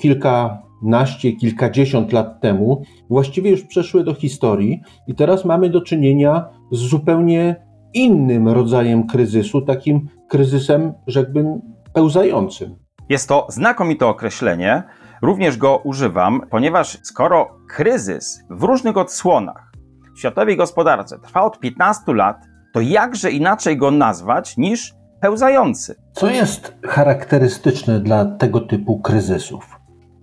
[0.81, 6.77] kilkanaście, kilkadziesiąt lat temu, właściwie już przeszły do historii i teraz mamy do czynienia z
[6.77, 7.55] zupełnie
[7.93, 11.61] innym rodzajem kryzysu, takim kryzysem, rzekłbym,
[11.93, 12.75] pełzającym.
[13.09, 14.83] Jest to znakomite określenie,
[15.21, 19.71] również go używam, ponieważ skoro kryzys w różnych odsłonach
[20.15, 22.37] w światowej gospodarce trwa od 15 lat,
[22.73, 25.95] to jakże inaczej go nazwać niż pełzający?
[26.13, 29.76] Co jest charakterystyczne dla tego typu kryzysów?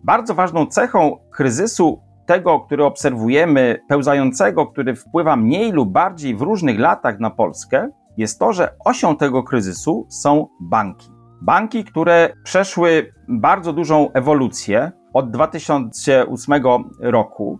[0.04, 6.78] Bardzo ważną cechą kryzysu, tego, który obserwujemy, pełzającego, który wpływa mniej lub bardziej w różnych
[6.78, 11.08] latach na Polskę, jest to, że osią tego kryzysu są banki.
[11.42, 16.62] Banki, które przeszły bardzo dużą ewolucję od 2008
[17.00, 17.58] roku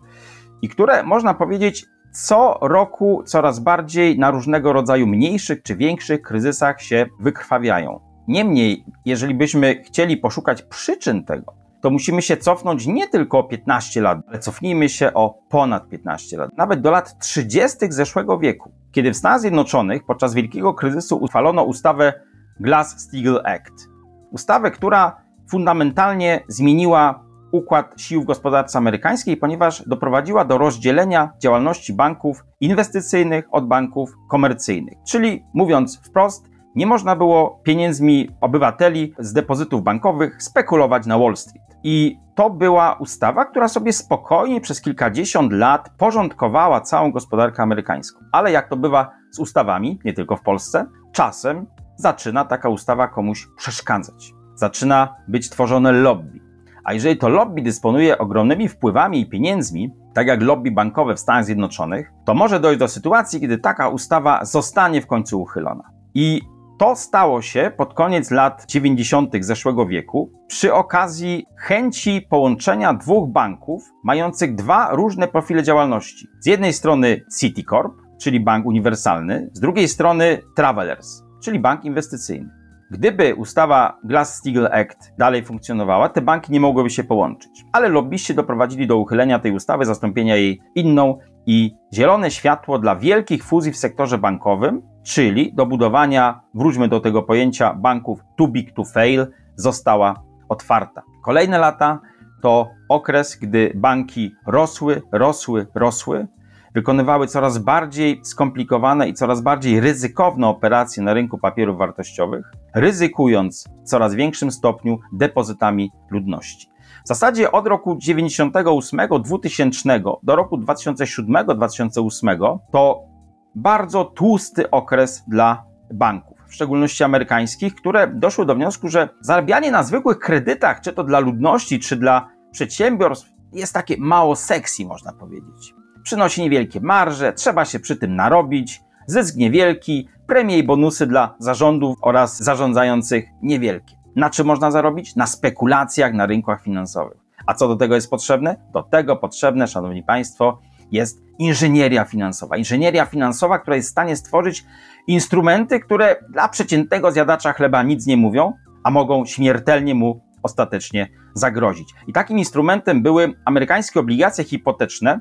[0.63, 6.83] i które można powiedzieć co roku coraz bardziej na różnego rodzaju mniejszych czy większych kryzysach
[6.83, 8.01] się wykrwawiają.
[8.29, 14.01] Niemniej, jeżeli byśmy chcieli poszukać przyczyn tego, to musimy się cofnąć nie tylko o 15
[14.01, 17.77] lat, ale cofnijmy się o ponad 15 lat, nawet do lat 30.
[17.89, 22.13] zeszłego wieku, kiedy w Stanach Zjednoczonych podczas wielkiego kryzysu uchwalono ustawę
[22.61, 23.89] Glass-Steagall Act.
[24.31, 25.17] Ustawę, która
[25.51, 33.69] fundamentalnie zmieniła układ sił w gospodarce amerykańskiej, ponieważ doprowadziła do rozdzielenia działalności banków inwestycyjnych od
[33.69, 34.99] banków komercyjnych.
[35.09, 41.65] Czyli mówiąc wprost, nie można było pieniędzmi obywateli z depozytów bankowych spekulować na Wall Street.
[41.83, 48.25] I to była ustawa, która sobie spokojnie przez kilkadziesiąt lat porządkowała całą gospodarkę amerykańską.
[48.33, 51.67] Ale jak to bywa z ustawami, nie tylko w Polsce, czasem
[51.97, 54.33] zaczyna taka ustawa komuś przeszkadzać.
[54.55, 56.41] Zaczyna być tworzone lobby.
[56.85, 61.45] A jeżeli to lobby dysponuje ogromnymi wpływami i pieniędzmi, tak jak lobby bankowe w Stanach
[61.45, 65.85] Zjednoczonych, to może dojść do sytuacji, kiedy taka ustawa zostanie w końcu uchylona.
[66.15, 66.41] I
[66.85, 69.33] to stało się pod koniec lat 90.
[69.41, 76.27] zeszłego wieku przy okazji chęci połączenia dwóch banków mających dwa różne profile działalności.
[76.41, 82.51] Z jednej strony Citicorp, czyli bank uniwersalny, z drugiej strony Travelers, czyli bank inwestycyjny.
[82.91, 87.65] Gdyby ustawa Glass-Steagall Act dalej funkcjonowała, te banki nie mogłyby się połączyć.
[87.73, 93.45] Ale lobbyści doprowadzili do uchylenia tej ustawy, zastąpienia jej inną i zielone światło dla wielkich
[93.45, 98.85] fuzji w sektorze bankowym, czyli do budowania, wróćmy do tego pojęcia banków too big to
[98.85, 99.27] fail,
[99.57, 101.03] została otwarta.
[101.23, 102.01] Kolejne lata
[102.43, 106.27] to okres, gdy banki rosły, rosły, rosły,
[106.75, 113.89] wykonywały coraz bardziej skomplikowane i coraz bardziej ryzykowne operacje na rynku papierów wartościowych, ryzykując w
[113.89, 116.69] coraz większym stopniu depozytami ludności.
[117.05, 123.14] W zasadzie od roku 98-2000 do roku 2007-2008 to
[123.55, 129.83] bardzo tłusty okres dla banków, w szczególności amerykańskich, które doszły do wniosku, że zarabianie na
[129.83, 135.75] zwykłych kredytach, czy to dla ludności, czy dla przedsiębiorstw, jest takie mało sexy, można powiedzieć
[136.05, 141.99] przynosi niewielkie marże, trzeba się przy tym narobić, zysk niewielki, premie i bonusy dla zarządów
[142.03, 143.95] oraz zarządzających niewielkie.
[144.17, 145.17] Na czym można zarobić?
[145.17, 147.19] Na spekulacjach na rynkach finansowych.
[147.47, 148.57] A co do tego jest potrzebne?
[148.73, 150.59] Do tego potrzebne, szanowni państwo,
[150.93, 152.57] jest inżynieria finansowa.
[152.57, 154.65] Inżynieria finansowa, która jest w stanie stworzyć
[155.07, 158.53] instrumenty, które dla przeciętnego zjadacza chleba nic nie mówią,
[158.85, 161.95] a mogą śmiertelnie mu ostatecznie zagrozić.
[162.07, 165.21] I takim instrumentem były amerykańskie obligacje hipoteczne,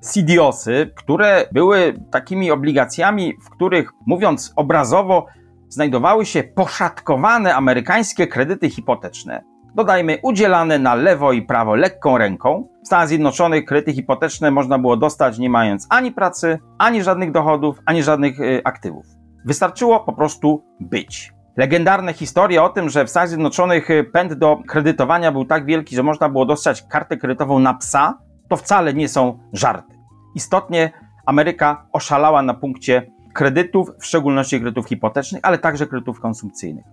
[0.00, 5.26] CDOsy, które były takimi obligacjami, w których, mówiąc obrazowo,
[5.68, 9.53] znajdowały się poszatkowane amerykańskie kredyty hipoteczne.
[9.74, 12.68] Dodajmy, udzielane na lewo i prawo lekką ręką.
[12.82, 17.78] W Stanach Zjednoczonych kredyty hipoteczne można było dostać nie mając ani pracy, ani żadnych dochodów,
[17.86, 19.06] ani żadnych y, aktywów.
[19.44, 21.32] Wystarczyło po prostu być.
[21.56, 25.96] Legendarne historie o tym, że w Stanach Zjednoczonych y, pęd do kredytowania był tak wielki,
[25.96, 28.18] że można było dostać kartę kredytową na psa,
[28.48, 29.94] to wcale nie są żarty.
[30.34, 30.92] Istotnie
[31.26, 36.84] Ameryka oszalała na punkcie kredytów, w szczególności kredytów hipotecznych, ale także kredytów konsumpcyjnych.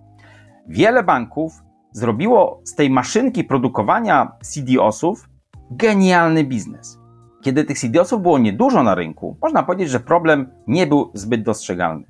[0.68, 1.52] Wiele banków
[1.92, 5.28] zrobiło z tej maszynki produkowania CDOsów
[5.70, 6.98] genialny biznes.
[7.42, 12.04] Kiedy tych CDOsów było niedużo na rynku, można powiedzieć, że problem nie był zbyt dostrzegalny.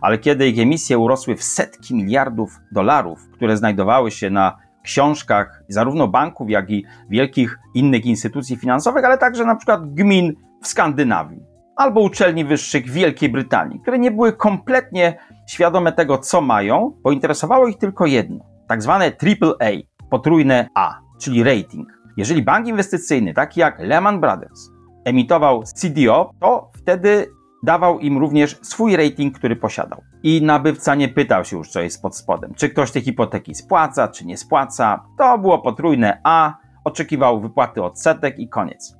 [0.00, 6.08] Ale kiedy ich emisje urosły w setki miliardów dolarów, które znajdowały się na książkach zarówno
[6.08, 11.40] banków, jak i wielkich innych instytucji finansowych, ale także na przykład gmin w Skandynawii
[11.76, 17.12] albo uczelni wyższych w Wielkiej Brytanii, które nie były kompletnie świadome tego, co mają, bo
[17.12, 19.70] interesowało ich tylko jedno, tak zwane AAA,
[20.10, 21.88] potrójne A, czyli rating.
[22.16, 24.70] Jeżeli bank inwestycyjny, taki jak Lehman Brothers,
[25.04, 27.26] emitował CDO, to wtedy
[27.62, 30.02] dawał im również swój rating, który posiadał.
[30.22, 34.08] I nabywca nie pytał się już, co jest pod spodem, czy ktoś te hipoteki spłaca,
[34.08, 35.04] czy nie spłaca.
[35.18, 36.54] To było potrójne A,
[36.84, 38.96] oczekiwał wypłaty odsetek i koniec.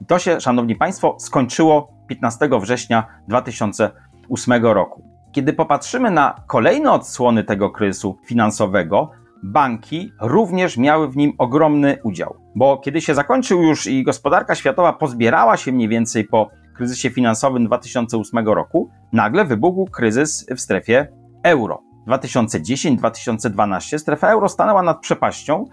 [0.00, 5.07] I to się, szanowni państwo, skończyło 15 września 2008 roku.
[5.32, 9.10] Kiedy popatrzymy na kolejne odsłony tego kryzysu finansowego,
[9.42, 12.36] banki również miały w nim ogromny udział.
[12.54, 17.66] Bo kiedy się zakończył już i gospodarka światowa pozbierała się mniej więcej po kryzysie finansowym
[17.66, 21.08] 2008 roku, nagle wybuchł kryzys w strefie
[21.42, 21.82] euro.
[22.08, 25.64] 2010-2012 strefa euro stanęła nad przepaścią,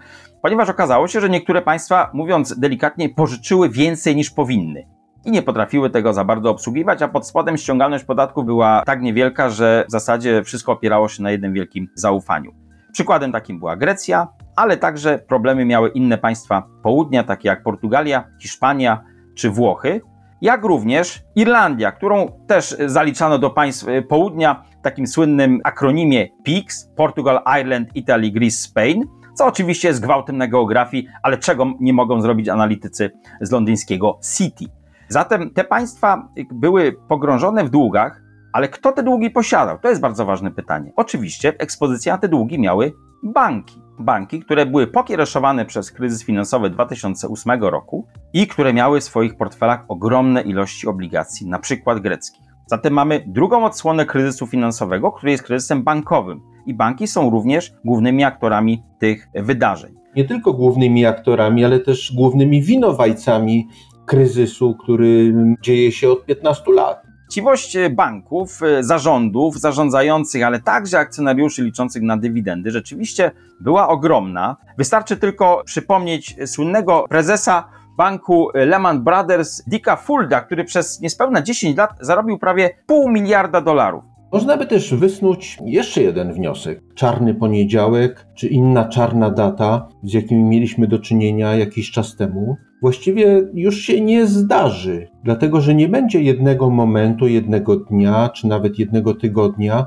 [0.42, 4.95] ponieważ okazało się, że niektóre państwa, mówiąc delikatnie, pożyczyły więcej niż powinny
[5.26, 9.50] i nie potrafiły tego za bardzo obsługiwać, a pod spodem ściągalność podatków była tak niewielka,
[9.50, 12.52] że w zasadzie wszystko opierało się na jednym wielkim zaufaniu.
[12.92, 19.04] Przykładem takim była Grecja, ale także problemy miały inne państwa południa, takie jak Portugalia, Hiszpania
[19.34, 20.00] czy Włochy,
[20.42, 27.40] jak również Irlandia, którą też zaliczano do państw południa w takim słynnym akronimie PIGS Portugal,
[27.60, 29.04] Ireland, Italy, Greece, Spain
[29.36, 33.10] co oczywiście jest gwałtem na geografii, ale czego nie mogą zrobić analitycy
[33.40, 34.64] z londyńskiego City.
[35.08, 39.78] Zatem te państwa były pogrążone w długach, ale kto te długi posiadał?
[39.78, 40.92] To jest bardzo ważne pytanie.
[40.96, 42.92] Oczywiście ekspozycja na te długi miały
[43.22, 43.80] banki.
[43.98, 49.84] Banki, które były pokiereszowane przez kryzys finansowy 2008 roku i które miały w swoich portfelach
[49.88, 52.46] ogromne ilości obligacji, na przykład greckich.
[52.66, 56.40] Zatem mamy drugą odsłonę kryzysu finansowego, który jest kryzysem bankowym.
[56.66, 59.94] I banki są również głównymi aktorami tych wydarzeń.
[60.16, 63.68] Nie tylko głównymi aktorami, ale też głównymi winowajcami
[64.06, 67.02] kryzysu, który dzieje się od 15 lat.
[67.30, 73.30] Chciwość banków, zarządów, zarządzających, ale także akcjonariuszy liczących na dywidendy rzeczywiście
[73.60, 74.56] była ogromna.
[74.78, 81.90] Wystarczy tylko przypomnieć słynnego prezesa banku Lehman Brothers Dicka Fulda, który przez niespełna 10 lat
[82.00, 84.04] zarobił prawie pół miliarda dolarów.
[84.32, 86.80] Można by też wysnuć jeszcze jeden wniosek.
[86.94, 93.48] Czarny poniedziałek, czy inna czarna data, z jakimi mieliśmy do czynienia jakiś czas temu, właściwie
[93.54, 99.14] już się nie zdarzy, dlatego że nie będzie jednego momentu, jednego dnia, czy nawet jednego
[99.14, 99.86] tygodnia,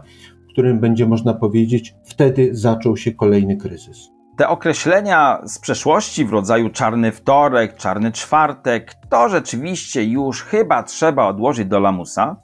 [0.49, 4.09] w którym będzie można powiedzieć, wtedy zaczął się kolejny kryzys.
[4.37, 11.27] Te określenia z przeszłości w rodzaju czarny wtorek, czarny czwartek, to rzeczywiście już chyba trzeba
[11.27, 12.35] odłożyć do lamusa.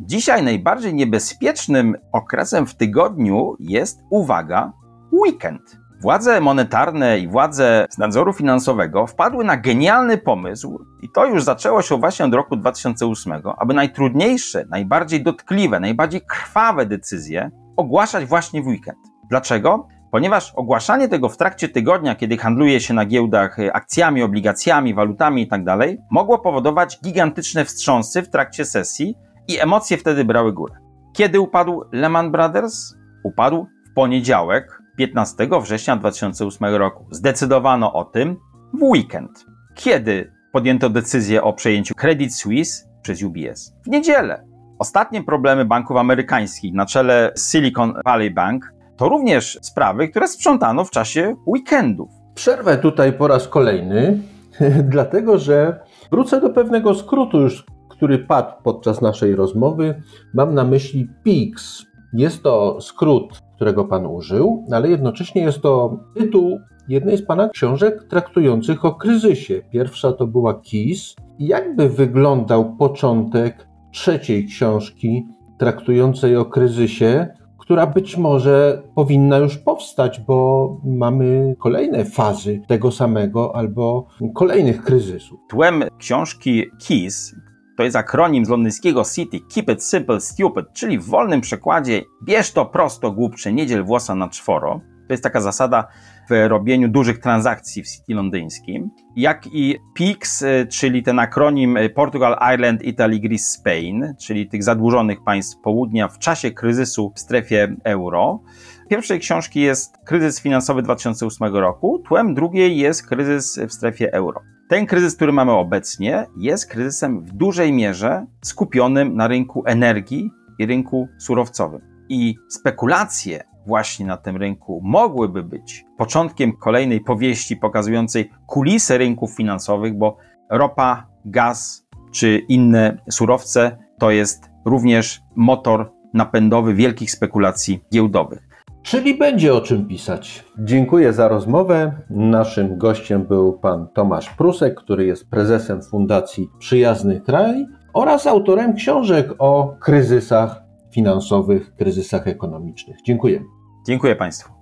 [0.00, 4.72] Dzisiaj najbardziej niebezpiecznym okresem w tygodniu jest, uwaga,
[5.12, 5.85] weekend.
[6.00, 11.82] Władze monetarne i władze z nadzoru finansowego wpadły na genialny pomysł, i to już zaczęło
[11.82, 18.66] się właśnie od roku 2008, aby najtrudniejsze, najbardziej dotkliwe, najbardziej krwawe decyzje ogłaszać właśnie w
[18.66, 18.98] weekend.
[19.30, 19.88] Dlaczego?
[20.10, 25.76] Ponieważ ogłaszanie tego w trakcie tygodnia, kiedy handluje się na giełdach akcjami, obligacjami, walutami itd.,
[25.78, 29.14] tak mogło powodować gigantyczne wstrząsy w trakcie sesji
[29.48, 30.74] i emocje wtedy brały górę.
[31.12, 32.94] Kiedy upadł Lehman Brothers?
[33.24, 37.06] Upadł w poniedziałek, 15 września 2008 roku.
[37.10, 38.36] Zdecydowano o tym
[38.74, 39.46] w weekend.
[39.74, 43.72] Kiedy podjęto decyzję o przejęciu Credit Suisse przez UBS?
[43.86, 44.44] W niedzielę.
[44.78, 50.90] Ostatnie problemy banków amerykańskich na czele Silicon Valley Bank to również sprawy, które sprzątano w
[50.90, 52.10] czasie weekendów.
[52.34, 54.18] Przerwę tutaj po raz kolejny,
[54.94, 55.80] dlatego że
[56.10, 60.02] wrócę do pewnego skrótu już, który padł podczas naszej rozmowy.
[60.34, 61.84] Mam na myśli PIX.
[62.12, 68.04] Jest to skrót którego Pan użył, ale jednocześnie jest to tytuł jednej z Pana książek
[68.10, 69.62] traktujących o kryzysie.
[69.70, 71.16] Pierwsza to była KIS.
[71.38, 75.26] Jakby wyglądał początek trzeciej książki
[75.58, 77.26] traktującej o kryzysie,
[77.58, 85.40] która być może powinna już powstać, bo mamy kolejne fazy tego samego albo kolejnych kryzysów.
[85.48, 87.34] Tłem książki KIS,
[87.76, 92.52] to jest akronim z londyńskiego City Keep it simple, stupid, czyli w wolnym przekładzie bierz
[92.52, 94.80] to prosto, głupcze, nie dziel włosa na czworo.
[95.06, 95.88] To jest taka zasada
[96.30, 98.90] w robieniu dużych transakcji w City londyńskim.
[99.16, 104.62] Jak i PIX, y, czyli ten akronim y, Portugal, Ireland, Italy, Greece, Spain, czyli tych
[104.62, 108.40] zadłużonych państw południa w czasie kryzysu w strefie euro.
[108.88, 114.55] Pierwszej książki jest kryzys finansowy 2008 roku, tłem drugiej jest kryzys w strefie euro.
[114.68, 120.66] Ten kryzys, który mamy obecnie, jest kryzysem w dużej mierze skupionym na rynku energii i
[120.66, 121.80] rynku surowcowym.
[122.08, 129.98] I spekulacje właśnie na tym rynku mogłyby być początkiem kolejnej powieści pokazującej kulisy rynków finansowych,
[129.98, 130.16] bo
[130.50, 138.45] ropa, gaz czy inne surowce to jest również motor napędowy wielkich spekulacji giełdowych.
[138.86, 140.44] Czyli będzie o czym pisać.
[140.58, 141.92] Dziękuję za rozmowę.
[142.10, 149.34] Naszym gościem był pan Tomasz Prusek, który jest prezesem Fundacji Przyjazny Kraj oraz autorem książek
[149.38, 152.96] o kryzysach finansowych, kryzysach ekonomicznych.
[153.06, 153.42] Dziękuję.
[153.86, 154.52] Dziękuję Państwu.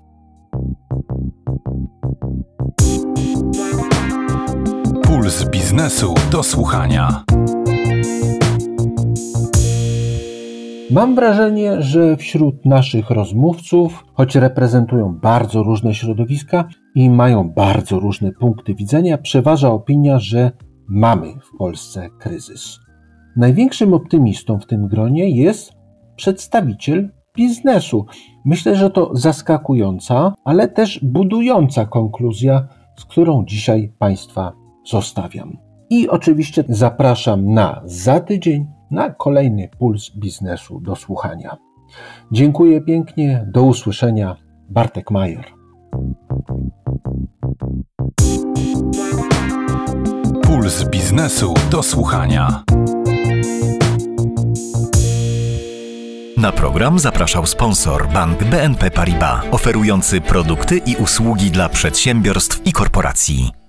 [5.03, 7.25] Puls biznesu do słuchania.
[10.91, 16.65] Mam wrażenie, że wśród naszych rozmówców, choć reprezentują bardzo różne środowiska
[16.95, 20.51] i mają bardzo różne punkty widzenia, przeważa opinia, że
[20.89, 22.79] mamy w Polsce kryzys.
[23.37, 25.73] Największym optymistą w tym gronie jest
[26.17, 28.07] przedstawiciel biznesu.
[28.45, 32.69] Myślę, że to zaskakująca, ale też budująca konkluzja,
[32.99, 34.53] z którą dzisiaj Państwa
[34.87, 35.57] zostawiam.
[35.91, 41.57] I oczywiście zapraszam na za tydzień na kolejny puls biznesu do słuchania.
[42.33, 44.37] Dziękuję pięknie, do usłyszenia.
[44.71, 45.45] Bartek Majer.
[50.43, 52.65] Puls biznesu do słuchania.
[56.37, 63.64] Na program zapraszał sponsor bank BNP Paribas, oferujący produkty i usługi dla przedsiębiorstw i korporacji.